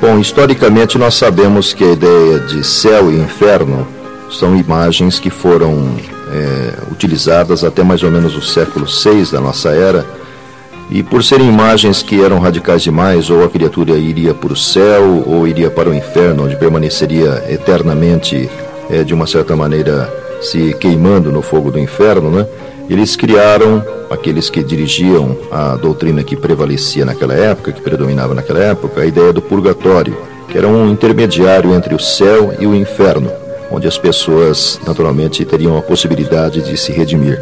[0.00, 3.84] Bom, historicamente nós sabemos que a ideia de céu e inferno
[4.30, 5.96] são imagens que foram
[6.32, 10.06] é, utilizadas até mais ou menos o século VI da nossa era
[10.88, 15.24] e por serem imagens que eram radicais demais, ou a criatura iria para o céu,
[15.26, 18.48] ou iria para o inferno, onde permaneceria eternamente,
[18.88, 20.08] é, de uma certa maneira,
[20.40, 22.46] se queimando no fogo do inferno, né?
[22.88, 29.00] Eles criaram, aqueles que dirigiam a doutrina que prevalecia naquela época, que predominava naquela época,
[29.00, 30.16] a ideia do purgatório,
[30.48, 33.30] que era um intermediário entre o céu e o inferno,
[33.70, 37.40] onde as pessoas naturalmente teriam a possibilidade de se redimir.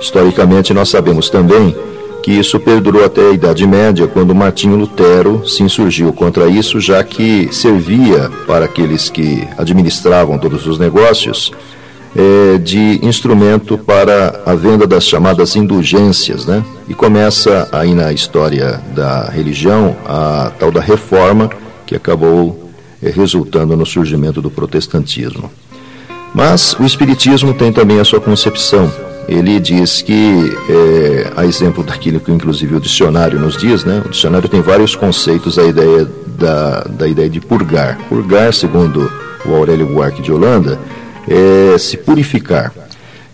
[0.00, 1.76] Historicamente, nós sabemos também
[2.22, 7.04] que isso perdurou até a Idade Média, quando Martinho Lutero se insurgiu contra isso, já
[7.04, 11.52] que servia para aqueles que administravam todos os negócios
[12.16, 16.64] é, de instrumento para a venda das chamadas indulgências, né?
[16.88, 21.50] E começa aí na história da religião a tal da reforma
[21.86, 22.70] que acabou
[23.02, 25.50] é, resultando no surgimento do protestantismo.
[26.34, 28.90] Mas o espiritismo tem também a sua concepção
[29.28, 34.08] ele diz que, é, a exemplo daquilo que inclusive o dicionário nos diz, né, o
[34.08, 37.98] dicionário tem vários conceitos a ideia da, da ideia de purgar.
[38.08, 39.12] Purgar, segundo
[39.44, 40.80] o Aurélio Buarque de Holanda,
[41.28, 42.72] é se purificar.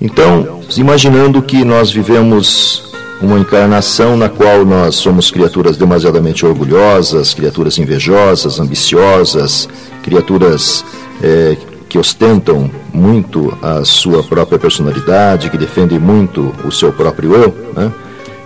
[0.00, 7.78] Então, imaginando que nós vivemos uma encarnação na qual nós somos criaturas demasiadamente orgulhosas, criaturas
[7.78, 9.68] invejosas, ambiciosas,
[10.02, 10.84] criaturas
[11.22, 11.56] é,
[11.88, 17.92] que ostentam muito a sua própria personalidade, que defendem muito o seu próprio eu, né?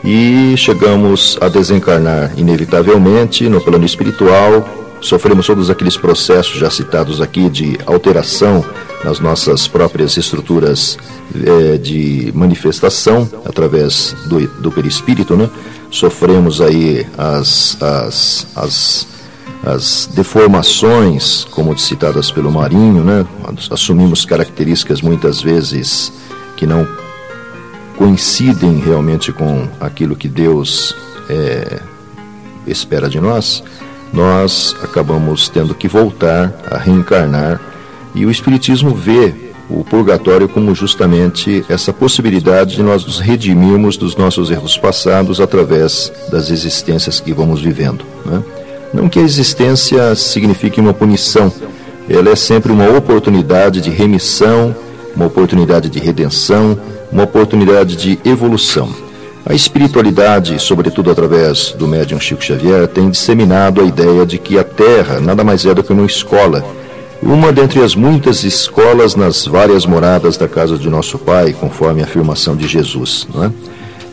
[0.05, 4.69] e chegamos a desencarnar inevitavelmente no plano espiritual,
[5.01, 8.65] sofremos todos aqueles processos já citados aqui de alteração
[9.05, 10.99] nas nossas próprias estruturas
[11.35, 15.49] é, de manifestação através do, do perispírito, né?
[15.91, 19.07] Sofremos aí as, as, as
[19.65, 23.27] as deformações, como citadas pelo Marinho, né?
[23.71, 26.13] assumimos características muitas vezes
[26.57, 26.87] que não
[27.97, 30.95] coincidem realmente com aquilo que Deus
[31.29, 31.81] é,
[32.67, 33.65] espera de nós,
[34.13, 37.61] nós acabamos tendo que voltar a reencarnar
[38.15, 39.33] e o Espiritismo vê
[39.71, 46.11] o purgatório como justamente essa possibilidade de nós nos redimirmos dos nossos erros passados através
[46.31, 48.05] das existências que vamos vivendo.
[48.25, 48.43] Né?
[48.95, 51.53] Não que a existência signifique uma punição,
[52.09, 54.75] ela é sempre uma oportunidade de remissão,
[55.15, 56.79] uma oportunidade de redenção,
[57.13, 58.89] uma oportunidade de evolução.
[59.49, 64.63] A espiritualidade, sobretudo através do médium Chico Xavier, tem disseminado a ideia de que a
[64.63, 66.63] Terra nada mais é do que uma escola,
[67.23, 72.05] uma dentre as muitas escolas nas várias moradas da casa de nosso Pai, conforme a
[72.05, 73.27] afirmação de Jesus.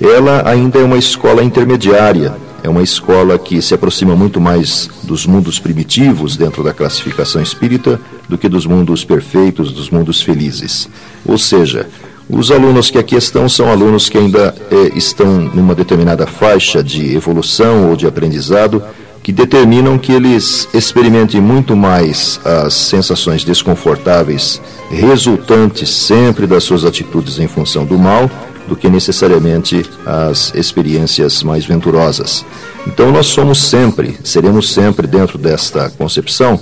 [0.01, 0.07] É?
[0.07, 2.33] Ela ainda é uma escola intermediária,
[2.63, 7.99] é uma escola que se aproxima muito mais dos mundos primitivos dentro da classificação espírita
[8.29, 10.87] do que dos mundos perfeitos, dos mundos felizes.
[11.25, 11.89] Ou seja,
[12.29, 17.15] os alunos que aqui estão são alunos que ainda é, estão numa determinada faixa de
[17.15, 18.83] evolução ou de aprendizado
[19.21, 24.61] que determinam que eles experimentem muito mais as sensações desconfortáveis
[24.91, 28.29] resultantes sempre das suas atitudes em função do mal
[28.67, 32.45] do que necessariamente as experiências mais venturosas.
[32.87, 36.59] Então nós somos sempre, seremos sempre dentro desta concepção,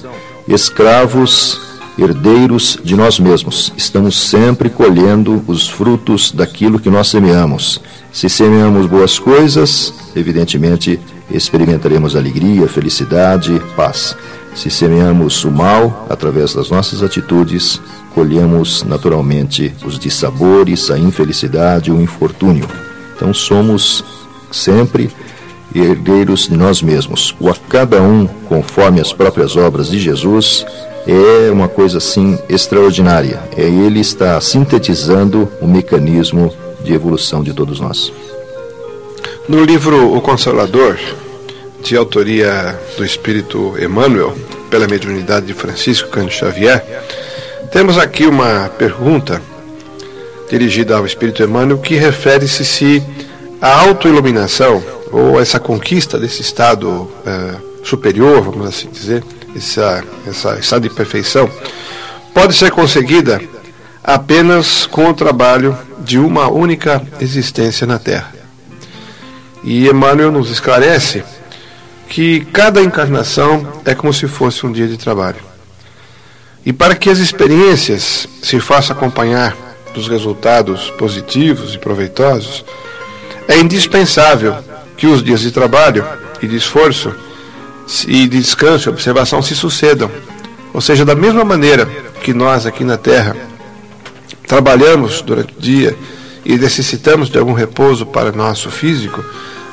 [0.47, 1.59] escravos,
[1.97, 3.73] herdeiros de nós mesmos.
[3.77, 7.81] Estamos sempre colhendo os frutos daquilo que nós semeamos.
[8.11, 10.99] Se semeamos boas coisas, evidentemente
[11.31, 14.15] experimentaremos alegria, felicidade, paz.
[14.55, 17.81] Se semeamos o mal, através das nossas atitudes,
[18.13, 22.67] colhemos naturalmente os dissabores, a infelicidade, o infortúnio.
[23.15, 24.03] Então somos
[24.51, 25.09] sempre
[25.73, 27.35] herdeiros de nós mesmos.
[27.39, 30.63] O a cada um, conforme as próprias obras de Jesus,
[31.07, 33.41] é uma coisa assim extraordinária.
[33.57, 38.11] É ele está sintetizando o mecanismo de evolução de todos nós.
[39.47, 40.97] No livro O Consolador,
[41.81, 44.33] de autoria do Espírito Emmanuel,
[44.69, 46.83] pela mediunidade de Francisco Cândido Xavier,
[47.71, 49.41] temos aqui uma pergunta
[50.49, 53.03] dirigida ao Espírito Emmanuel, que refere-se se
[53.61, 59.23] a autoiluminação ou essa conquista desse estado eh, superior, vamos assim dizer,
[59.55, 61.49] essa, essa estado de perfeição,
[62.33, 63.41] pode ser conseguida
[64.03, 68.33] apenas com o trabalho de uma única existência na Terra.
[69.63, 71.23] E Emmanuel nos esclarece
[72.09, 75.39] que cada encarnação é como se fosse um dia de trabalho.
[76.65, 79.55] E para que as experiências se façam acompanhar
[79.93, 82.65] dos resultados positivos e proveitosos,
[83.47, 84.55] é indispensável
[84.97, 86.05] que os dias de trabalho
[86.41, 87.13] e de esforço
[88.07, 90.09] e de descanso e observação se sucedam.
[90.73, 91.85] Ou seja, da mesma maneira
[92.21, 93.35] que nós aqui na Terra
[94.47, 95.95] trabalhamos durante o dia
[96.45, 99.23] e necessitamos de algum repouso para nosso físico,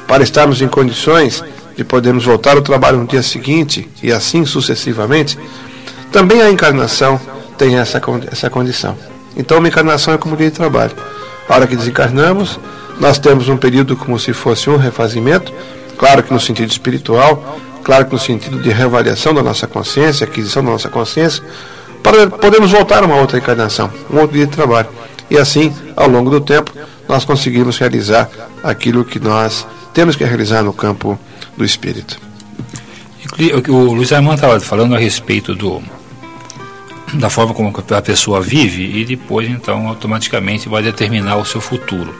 [0.06, 1.42] para estarmos em condições
[1.76, 5.38] de podermos voltar ao trabalho no dia seguinte e assim sucessivamente,
[6.12, 7.20] também a encarnação
[7.56, 8.00] tem essa,
[8.30, 8.96] essa condição.
[9.36, 10.92] Então, uma encarnação é como um dia de trabalho.
[11.48, 12.58] A hora que desencarnamos,
[12.98, 15.52] nós temos um período como se fosse um refazimento,
[15.96, 20.64] claro que no sentido espiritual, claro que no sentido de reavaliação da nossa consciência, aquisição
[20.64, 21.42] da nossa consciência,
[22.02, 24.88] para podermos voltar a uma outra encarnação, um outro dia de trabalho.
[25.30, 26.72] E assim, ao longo do tempo,
[27.08, 28.28] nós conseguimos realizar
[28.62, 31.18] aquilo que nós temos que realizar no campo
[31.56, 32.18] do espírito.
[33.68, 35.82] O Luiz Armando estava falando a respeito do,
[37.14, 42.14] da forma como a pessoa vive e depois, então, automaticamente vai determinar o seu futuro.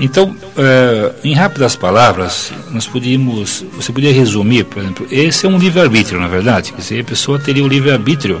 [0.00, 5.58] Então, é, em rápidas palavras, nós podíamos, você podia resumir, por exemplo, esse é um
[5.58, 6.72] livre-arbítrio, na é verdade.
[6.72, 8.40] Quer dizer, a pessoa teria o livre-arbítrio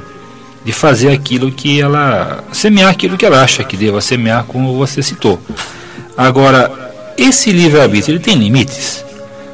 [0.64, 5.02] de fazer aquilo que ela, semear aquilo que ela acha que deva semear, como você
[5.02, 5.40] citou.
[6.16, 6.70] Agora,
[7.16, 9.04] esse livre-arbítrio, ele tem limites?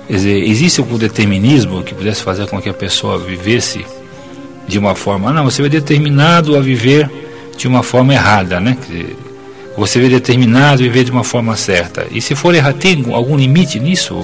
[0.07, 3.85] Quer dizer, existe algum determinismo que pudesse fazer com que a pessoa vivesse
[4.69, 7.11] de uma forma, não, você é determinado a viver
[7.57, 8.77] de uma forma errada, né?
[8.81, 9.17] Quer dizer,
[9.77, 12.07] você vê determinado a viver de uma forma certa.
[12.11, 14.15] E se for errar, tem algum limite nisso?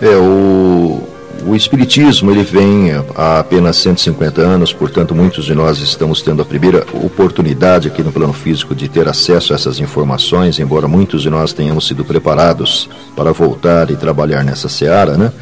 [0.00, 1.02] É, o,
[1.44, 6.44] o Espiritismo ele vem há apenas 150 anos, portanto, muitos de nós estamos tendo a
[6.44, 11.30] primeira oportunidade aqui no plano físico de ter acesso a essas informações, embora muitos de
[11.30, 15.32] nós tenhamos sido preparados para voltar e trabalhar nessa seara, né?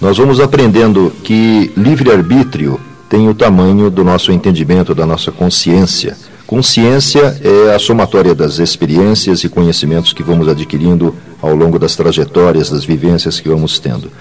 [0.00, 6.16] Nós vamos aprendendo que livre-arbítrio tem o tamanho do nosso entendimento, da nossa consciência.
[6.52, 12.68] Consciência é a somatória das experiências e conhecimentos que vamos adquirindo ao longo das trajetórias,
[12.68, 14.12] das vivências que vamos tendo.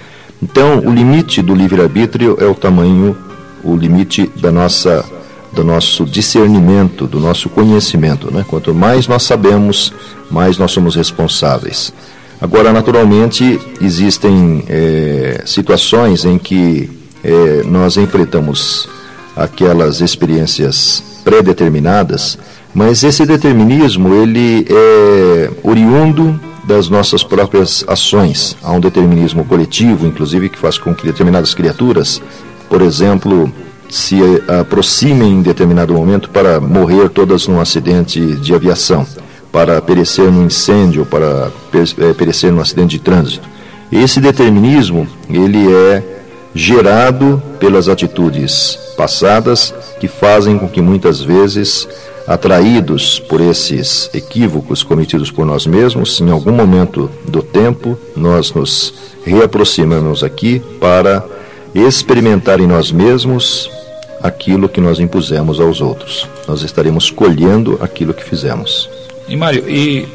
[0.42, 3.18] Então, o limite do livre-arbítrio é o tamanho,
[3.66, 5.04] o limite da nossa,
[5.52, 8.34] do nosso discernimento, do nosso conhecimento.
[8.34, 8.46] Né?
[8.48, 9.92] Quanto mais nós sabemos,
[10.32, 11.94] mais nós somos responsáveis.
[12.40, 16.90] Agora, naturalmente, existem é, situações em que
[17.26, 18.88] é, nós enfrentamos
[19.36, 22.38] aquelas experiências pré-determinadas,
[22.74, 28.56] mas esse determinismo ele é oriundo das nossas próprias ações.
[28.64, 32.22] Há um determinismo coletivo, inclusive, que faz com que determinadas criaturas,
[32.70, 33.52] por exemplo,
[33.90, 39.06] se aproximem em determinado momento para morrer todas num acidente de aviação,
[39.52, 43.50] para perecer num incêndio, para é, perecer num acidente de trânsito.
[43.92, 46.21] Esse determinismo, ele é
[46.54, 51.88] gerado pelas atitudes passadas que fazem com que muitas vezes,
[52.28, 58.94] atraídos por esses equívocos cometidos por nós mesmos, em algum momento do tempo, nós nos
[59.26, 61.24] reaproximamos aqui para
[61.74, 63.70] experimentar em nós mesmos
[64.22, 66.28] aquilo que nós impusemos aos outros.
[66.48, 68.90] Nós estaremos colhendo aquilo que fizemos.
[69.28, 70.08] E Mário, e,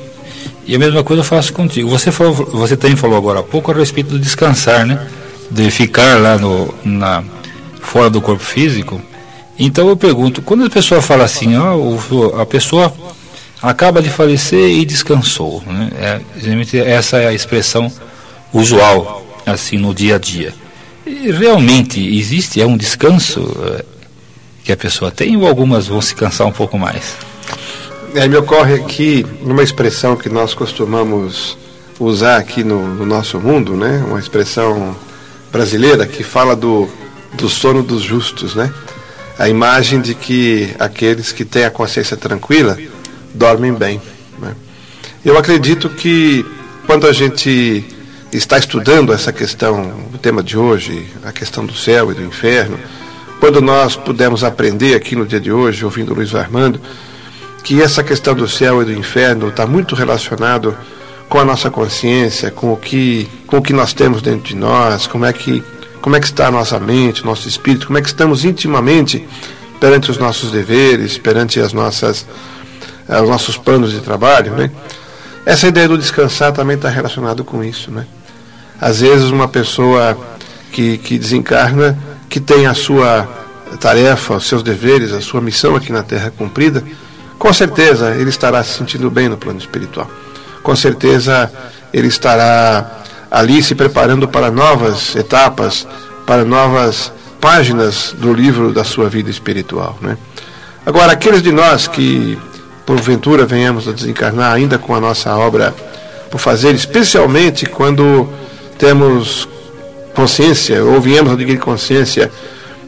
[0.66, 1.89] e a mesma coisa eu faço contigo.
[1.89, 5.07] Você, falou, você também falou agora há pouco a respeito do descansar, né?
[5.51, 7.22] De ficar lá no, na,
[7.80, 9.01] fora do corpo físico.
[9.59, 11.76] Então eu pergunto, quando a pessoa fala assim, ó,
[12.40, 12.92] a pessoa
[13.62, 15.90] acaba de falecer e descansou, né?
[15.99, 17.90] É, geralmente essa é a expressão
[18.53, 20.53] usual, assim, no dia a dia.
[21.07, 23.84] E realmente existe, é um descanso é,
[24.64, 27.16] que a pessoa tem ou algumas vão se cansar um pouco mais?
[28.14, 31.57] É, me ocorre aqui uma expressão que nós costumamos
[31.99, 34.05] usar aqui no, no nosso mundo, né?
[34.07, 34.94] Uma expressão
[35.57, 36.86] brasileira que fala do
[37.32, 38.72] do sono dos justos, né?
[39.38, 42.78] A imagem de que aqueles que têm a consciência tranquila
[43.34, 44.00] dormem bem.
[44.38, 44.54] Né?
[45.24, 46.44] Eu acredito que
[46.86, 47.84] quando a gente
[48.32, 52.78] está estudando essa questão, o tema de hoje, a questão do céu e do inferno,
[53.40, 56.80] quando nós pudemos aprender aqui no dia de hoje, ouvindo Luiz Armando,
[57.62, 60.74] que essa questão do céu e do inferno está muito relacionado
[61.29, 65.07] com a nossa consciência, com o que, com o que nós temos dentro de nós,
[65.07, 65.62] como é que
[66.07, 69.27] como é que está a nossa mente, nosso espírito, como é que estamos intimamente
[69.81, 72.24] perante os nossos deveres, perante as nossas,
[73.09, 74.70] eh, os nossos planos de trabalho, né?
[75.45, 78.07] Essa ideia do descansar também está relacionado com isso, né?
[78.81, 80.16] Às vezes uma pessoa
[80.70, 81.99] que, que desencarna,
[82.29, 83.29] que tem a sua
[83.81, 86.85] tarefa, os seus deveres, a sua missão aqui na Terra cumprida,
[87.37, 90.09] com certeza ele estará se sentindo bem no plano espiritual.
[90.67, 91.49] Com certeza
[91.95, 95.87] ele estará ali se preparando para novas etapas,
[96.27, 99.97] para novas páginas do livro da sua vida espiritual.
[100.03, 100.19] Né?
[100.85, 102.37] Agora, aqueles de nós que
[102.85, 105.73] porventura venhamos a desencarnar ainda com a nossa obra
[106.33, 108.29] por fazer, especialmente quando
[108.77, 109.49] temos
[110.17, 112.29] consciência, ou viemos a adquirir consciência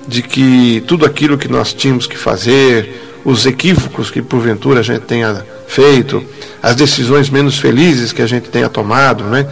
[0.09, 5.03] de que tudo aquilo que nós tínhamos que fazer, os equívocos que porventura a gente
[5.03, 6.25] tenha feito,
[6.61, 9.47] as decisões menos felizes que a gente tenha tomado, né?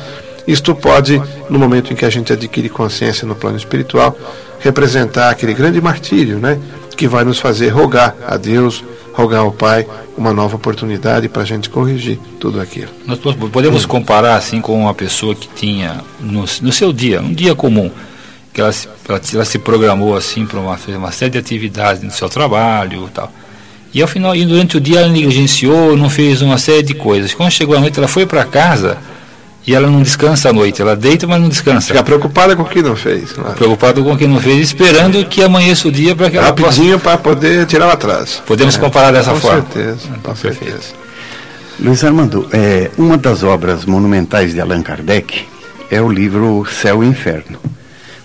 [0.48, 4.16] Isto pode, no momento em que a gente adquire consciência no plano espiritual,
[4.58, 6.58] representar aquele grande martírio, né?
[6.96, 9.86] Que vai nos fazer rogar a Deus, rogar ao Pai
[10.16, 12.88] uma nova oportunidade para a gente corrigir tudo aquilo.
[13.06, 17.54] Nós podemos comparar assim com uma pessoa que tinha no, no seu dia, um dia
[17.54, 17.90] comum,
[18.52, 22.10] que ela se, ela, ela se programou assim para uma, uma série de atividades no
[22.10, 23.30] seu trabalho e tal.
[23.94, 27.32] E ao final, e durante o dia ela negligenciou, não fez uma série de coisas.
[27.32, 28.98] Quando chegou a noite, ela foi para casa
[29.66, 30.80] e ela não descansa à noite.
[30.80, 31.88] Ela deita, mas não descansa.
[31.88, 33.36] Fica preocupada com o que não fez.
[33.36, 33.52] Não é?
[33.54, 36.98] Preocupada com o que não fez, esperando que amanheça o dia para que ela Rapidinho
[36.98, 37.16] possa...
[37.16, 38.42] para poder tirar o atraso.
[38.46, 38.78] Podemos é.
[38.78, 39.66] comparar dessa com forma.
[39.72, 40.64] Certeza, com Perfeito.
[40.64, 41.06] certeza.
[41.78, 45.46] Luiz Armando, é, uma das obras monumentais de Allan Kardec
[45.90, 47.58] é o livro Céu e Inferno.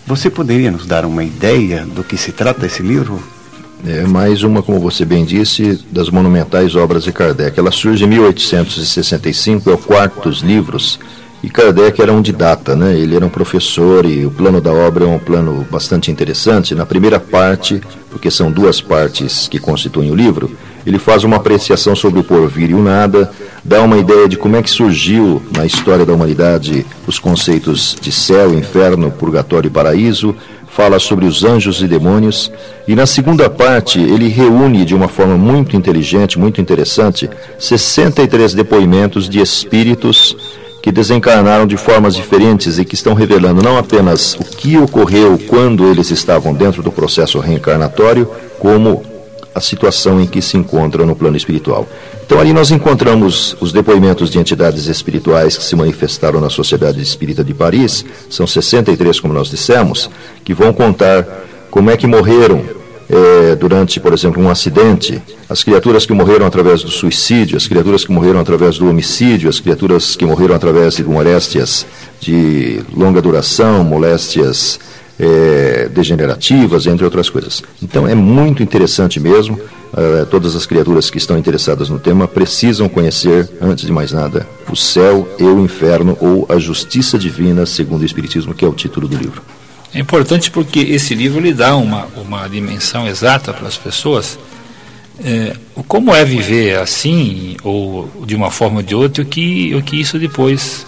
[0.06, 3.22] Você poderia nos dar uma ideia do que se trata esse livro?
[3.86, 7.60] É mais uma, como você bem disse, das monumentais obras de Kardec.
[7.60, 11.00] Ela surge em 1865, é o quarto dos livros,
[11.44, 12.96] e Kardec era um didata, né?
[12.96, 16.76] ele era um professor e o plano da obra é um plano bastante interessante.
[16.76, 20.52] Na primeira parte, porque são duas partes que constituem o livro,
[20.86, 23.32] ele faz uma apreciação sobre o porvir e o nada,
[23.64, 28.12] dá uma ideia de como é que surgiu na história da humanidade os conceitos de
[28.12, 30.36] céu, inferno, purgatório e paraíso,
[30.82, 32.52] fala sobre os anjos e demônios,
[32.88, 37.30] e na segunda parte ele reúne de uma forma muito inteligente, muito interessante,
[37.60, 40.36] 63 depoimentos de espíritos
[40.82, 45.86] que desencarnaram de formas diferentes e que estão revelando não apenas o que ocorreu quando
[45.86, 48.28] eles estavam dentro do processo reencarnatório,
[48.58, 49.04] como
[49.54, 51.88] a situação em que se encontram no plano espiritual.
[52.26, 57.44] Então ali nós encontramos os depoimentos de entidades espirituais que se manifestaram na Sociedade Espírita
[57.44, 60.10] de Paris, são 63, como nós dissemos,
[60.44, 61.28] que vão contar
[61.70, 62.64] como é que morreram
[63.12, 68.06] é, durante, por exemplo, um acidente, as criaturas que morreram através do suicídio, as criaturas
[68.06, 71.86] que morreram através do homicídio, as criaturas que morreram através de moléstias
[72.22, 74.80] de longa duração, moléstias
[75.22, 77.62] é, degenerativas, entre outras coisas.
[77.82, 79.60] Então é muito interessante mesmo.
[79.92, 84.48] Uh, todas as criaturas que estão interessadas no tema precisam conhecer, antes de mais nada,
[84.72, 88.72] o céu e o inferno, ou a justiça divina, segundo o Espiritismo, que é o
[88.72, 89.42] título do livro.
[89.94, 94.40] É importante porque esse livro lhe dá uma, uma dimensão exata para as pessoas.
[95.24, 95.58] É,
[95.90, 100.00] como é viver assim, ou de uma forma ou de outra, o que, o que
[100.00, 100.86] isso depois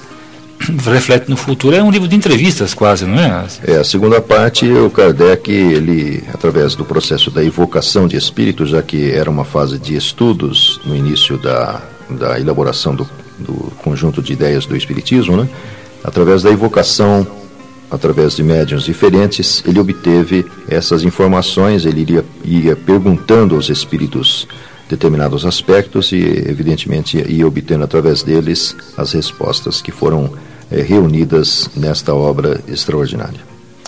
[0.85, 1.75] reflete no futuro.
[1.75, 3.45] É um livro de entrevistas quase, não é?
[3.63, 8.81] É, a segunda parte, o Kardec, ele, através do processo da evocação de espíritos, já
[8.81, 13.07] que era uma fase de estudos no início da, da elaboração do,
[13.39, 15.49] do conjunto de ideias do Espiritismo, né?
[16.03, 17.25] através da evocação
[17.93, 24.47] através de médiuns diferentes, ele obteve essas informações, ele iria, ia perguntando aos espíritos
[24.89, 30.33] determinados aspectos e, evidentemente, ia obtendo através deles as respostas que foram
[30.73, 33.39] é, reunidas nesta obra extraordinária.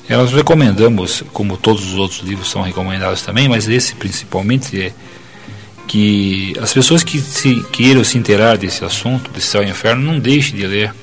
[0.08, 4.94] É, nós recomendamos, como todos os outros livros são recomendados também, mas esse principalmente é
[5.88, 10.20] que as pessoas que se, queiram se inteirar desse assunto, de céu e inferno, não
[10.20, 10.94] deixem de ler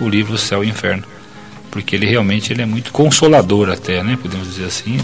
[0.00, 1.04] o livro Céu e Inferno
[1.70, 4.18] porque ele realmente ele é muito consolador até, né?
[4.20, 4.98] Podemos dizer assim.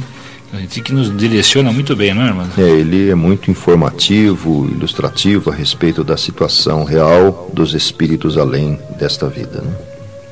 [0.53, 2.47] A gente que nos direciona muito bem, não é, irmão?
[2.57, 9.29] É, ele é muito informativo, ilustrativo a respeito da situação real dos espíritos além desta
[9.29, 9.63] vida.
[9.63, 9.75] Né?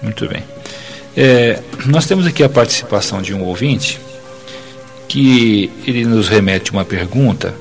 [0.03, 0.42] Muito bem.
[1.16, 4.00] É, nós temos aqui a participação de um ouvinte
[5.09, 7.55] que ele nos remete uma pergunta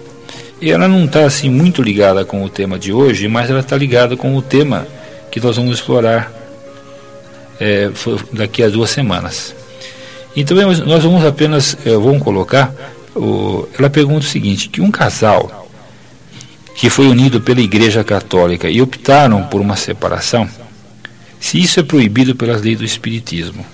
[0.62, 3.76] e ela não está assim muito ligada com o tema de hoje, mas ela está
[3.76, 4.88] ligada com o tema
[5.32, 6.32] que nós vamos explorar
[7.60, 7.89] é,
[8.32, 9.56] daqui a duas semanas.
[10.36, 12.74] Então nós vamos apenas, é, vamos colocar,
[13.16, 15.68] o, ela pergunta o seguinte, que um casal
[16.76, 20.48] que foi unido pela Igreja Católica e optaram por uma separação,
[21.42, 23.66] se isso é proibido pelas leis do Espiritismo.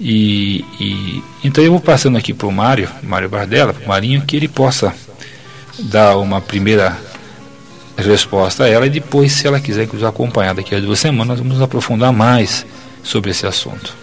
[0.00, 4.22] E, e então eu vou passando aqui para o Mário, Mário Bardella, para o Marinho,
[4.22, 4.94] que ele possa
[5.78, 6.96] dar uma primeira
[7.96, 11.60] resposta a ela e depois, se ela quiser nos acompanhar daqui a duas semanas, vamos
[11.60, 12.64] aprofundar mais
[13.02, 13.94] sobre esse assunto.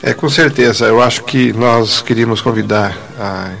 [0.00, 0.86] É, com certeza.
[0.86, 3.52] Eu acho que nós queríamos convidar a,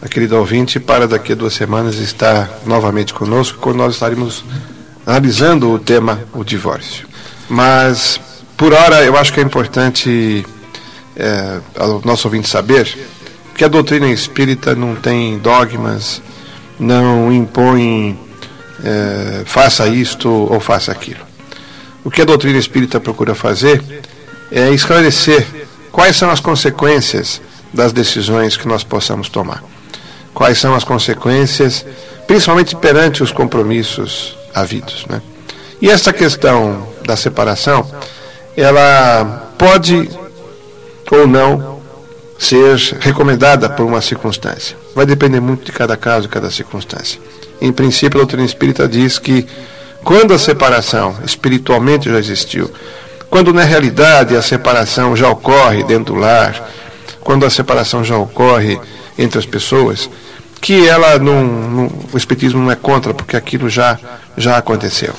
[0.00, 4.44] a querida ouvinte para daqui a duas semanas estar novamente conosco, quando nós estaremos
[5.06, 7.06] analisando o tema, o divórcio.
[7.48, 8.20] Mas,
[8.56, 10.44] por hora, eu acho que é importante
[11.16, 12.88] é, ao nosso ouvinte saber
[13.54, 16.22] que a doutrina espírita não tem dogmas,
[16.78, 18.18] não impõe
[18.82, 21.20] é, faça isto ou faça aquilo.
[22.04, 23.82] O que a doutrina espírita procura fazer
[24.50, 25.46] é esclarecer
[25.90, 27.40] quais são as consequências
[27.72, 29.62] das decisões que nós possamos tomar.
[30.34, 31.86] Quais são as consequências,
[32.26, 35.06] principalmente perante os compromissos havidos.
[35.08, 35.20] Né?
[35.80, 37.86] E essa questão da separação,
[38.56, 40.08] ela pode
[41.10, 41.80] ou não
[42.38, 44.76] ser recomendada por uma circunstância.
[44.94, 47.20] Vai depender muito de cada caso, cada circunstância.
[47.60, 49.46] Em princípio, a doutrina espírita diz que
[50.02, 52.70] quando a separação espiritualmente já existiu,
[53.30, 56.68] quando na realidade a separação já ocorre dentro do lar,
[57.20, 58.80] quando a separação já ocorre
[59.16, 60.10] entre as pessoas,
[60.62, 63.98] que ela não, não, o espiritismo não é contra, porque aquilo já,
[64.36, 65.12] já aconteceu.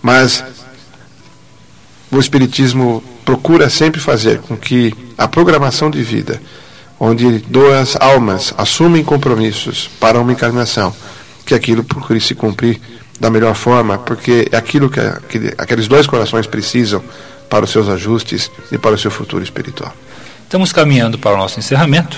[0.00, 0.44] Mas
[2.12, 6.40] o espiritismo procura sempre fazer com que a programação de vida,
[6.98, 10.94] onde duas almas assumem compromissos para uma encarnação,
[11.44, 12.80] que aquilo procure se cumprir
[13.18, 17.02] da melhor forma, porque é aquilo que, que aqueles dois corações precisam
[17.50, 19.92] para os seus ajustes e para o seu futuro espiritual.
[20.44, 22.16] Estamos caminhando para o nosso encerramento.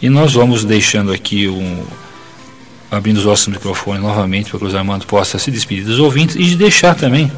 [0.00, 1.82] E nós vamos deixando aqui um.
[2.90, 6.36] abrindo os nossos microfones novamente para que o Luiz Armando possa se despedir dos ouvintes
[6.36, 7.30] e deixar também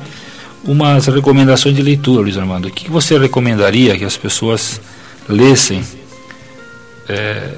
[0.65, 2.69] umas recomendações de leitura, Luiz Armando.
[2.69, 4.79] O que você recomendaria que as pessoas
[5.27, 5.83] lessem
[7.09, 7.51] é,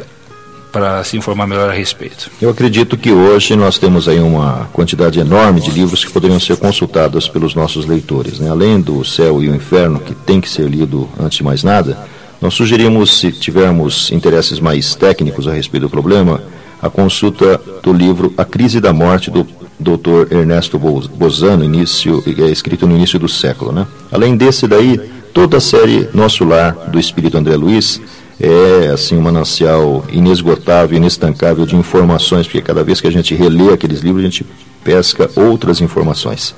[0.70, 2.30] para se informar melhor a respeito?
[2.40, 6.56] Eu acredito que hoje nós temos aí uma quantidade enorme de livros que poderiam ser
[6.58, 8.38] consultados pelos nossos leitores.
[8.38, 8.48] Né?
[8.48, 11.98] Além do Céu e o Inferno, que tem que ser lido antes de mais nada
[12.42, 16.42] nós sugerimos, se tivermos interesses mais técnicos a respeito do problema,
[16.82, 19.46] a consulta do livro A Crise da Morte do
[19.78, 20.32] Dr.
[20.32, 23.70] Ernesto Bozano, início, é escrito no início do século.
[23.70, 23.86] Né?
[24.10, 25.00] Além desse daí,
[25.32, 28.00] toda a série Nosso Lar, do Espírito André Luiz,
[28.40, 33.72] é assim um manancial inesgotável, inestancável de informações, porque cada vez que a gente relê
[33.72, 34.44] aqueles livros, a gente
[34.82, 36.56] pesca outras informações.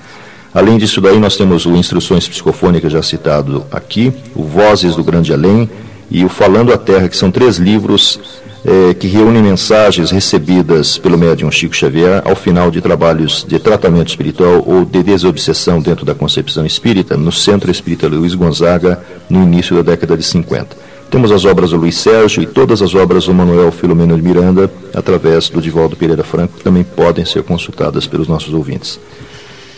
[0.54, 5.32] Além disso daí, nós temos o Instruções Psicofônicas já citado aqui, o Vozes do Grande
[5.32, 5.68] Além
[6.08, 8.20] e o Falando a Terra, que são três livros
[8.64, 14.08] eh, que reúnem mensagens recebidas pelo médium Chico Xavier ao final de trabalhos de tratamento
[14.08, 19.74] espiritual ou de desobsessão dentro da concepção espírita, no Centro Espírita Luiz Gonzaga, no início
[19.74, 20.76] da década de 50.
[21.10, 24.70] Temos as obras do Luiz Sérgio e todas as obras do Manuel Filomeno de Miranda,
[24.94, 29.00] através do Divaldo Pereira Franco, que também podem ser consultadas pelos nossos ouvintes.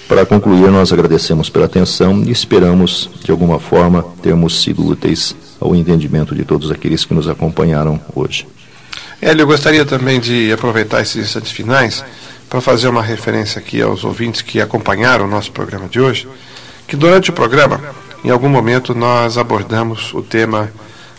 [0.09, 5.75] Para concluir, nós agradecemos pela atenção e esperamos, de alguma forma, termos sido úteis ao
[5.75, 8.47] entendimento de todos aqueles que nos acompanharam hoje.
[9.21, 12.05] Hélio, eu gostaria também de aproveitar esses instantes finais
[12.49, 16.29] para fazer uma referência aqui aos ouvintes que acompanharam o nosso programa de hoje,
[16.87, 17.81] que durante o programa,
[18.25, 20.71] em algum momento, nós abordamos o tema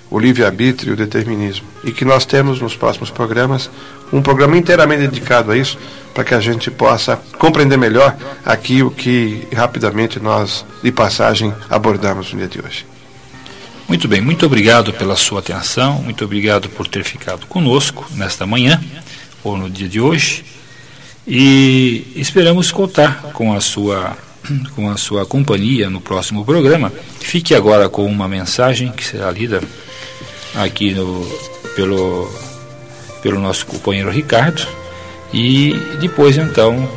[0.09, 1.67] o livre-arbítrio e o determinismo.
[1.83, 3.69] E que nós temos nos próximos programas
[4.11, 5.77] um programa inteiramente dedicado a isso,
[6.17, 12.33] para que a gente possa compreender melhor aqui o que rapidamente nós, de passagem, abordamos
[12.33, 12.87] no dia de hoje.
[13.87, 18.83] Muito bem, muito obrigado pela sua atenção, muito obrigado por ter ficado conosco nesta manhã
[19.43, 20.43] ou no dia de hoje.
[21.27, 24.17] E esperamos contar com a sua
[24.75, 26.91] com a sua companhia no próximo programa.
[27.19, 29.61] Fique agora com uma mensagem que será lida
[30.55, 31.23] aqui no,
[31.75, 32.27] pelo,
[33.21, 34.86] pelo nosso companheiro Ricardo.
[35.33, 36.87] E depois, então,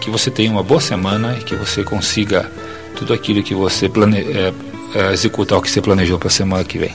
[0.00, 2.50] que você tenha uma boa semana e que você consiga
[2.96, 4.52] tudo aquilo que você é,
[4.94, 6.94] é, executar o que você planejou para a semana que vem.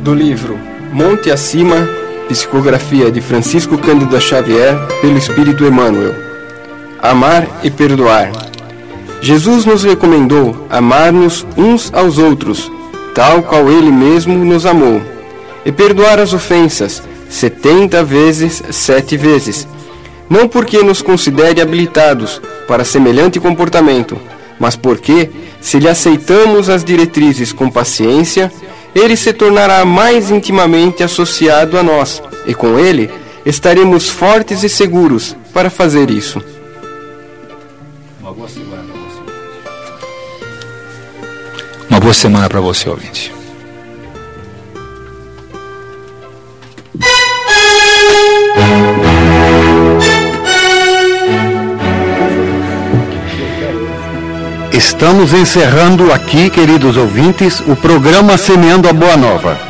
[0.00, 0.58] Do livro
[0.92, 1.88] Monte Acima,
[2.28, 6.14] psicografia de Francisco Cândido Xavier, pelo Espírito Emmanuel.
[7.00, 8.30] Amar e perdoar.
[9.20, 12.70] Jesus nos recomendou amar-nos uns aos outros
[13.16, 15.00] tal qual ele mesmo nos amou,
[15.64, 19.66] e perdoar as ofensas setenta vezes sete vezes,
[20.28, 24.18] não porque nos considere habilitados para semelhante comportamento,
[24.58, 28.50] mas porque, se lhe aceitamos as diretrizes com paciência,
[28.94, 33.10] ele se tornará mais intimamente associado a nós, e com ele
[33.44, 36.42] estaremos fortes e seguros para fazer isso.
[41.88, 43.35] Uma boa semana para você, ouvinte.
[54.96, 59.65] Estamos encerrando aqui, queridos ouvintes, o programa Semeando a Boa Nova.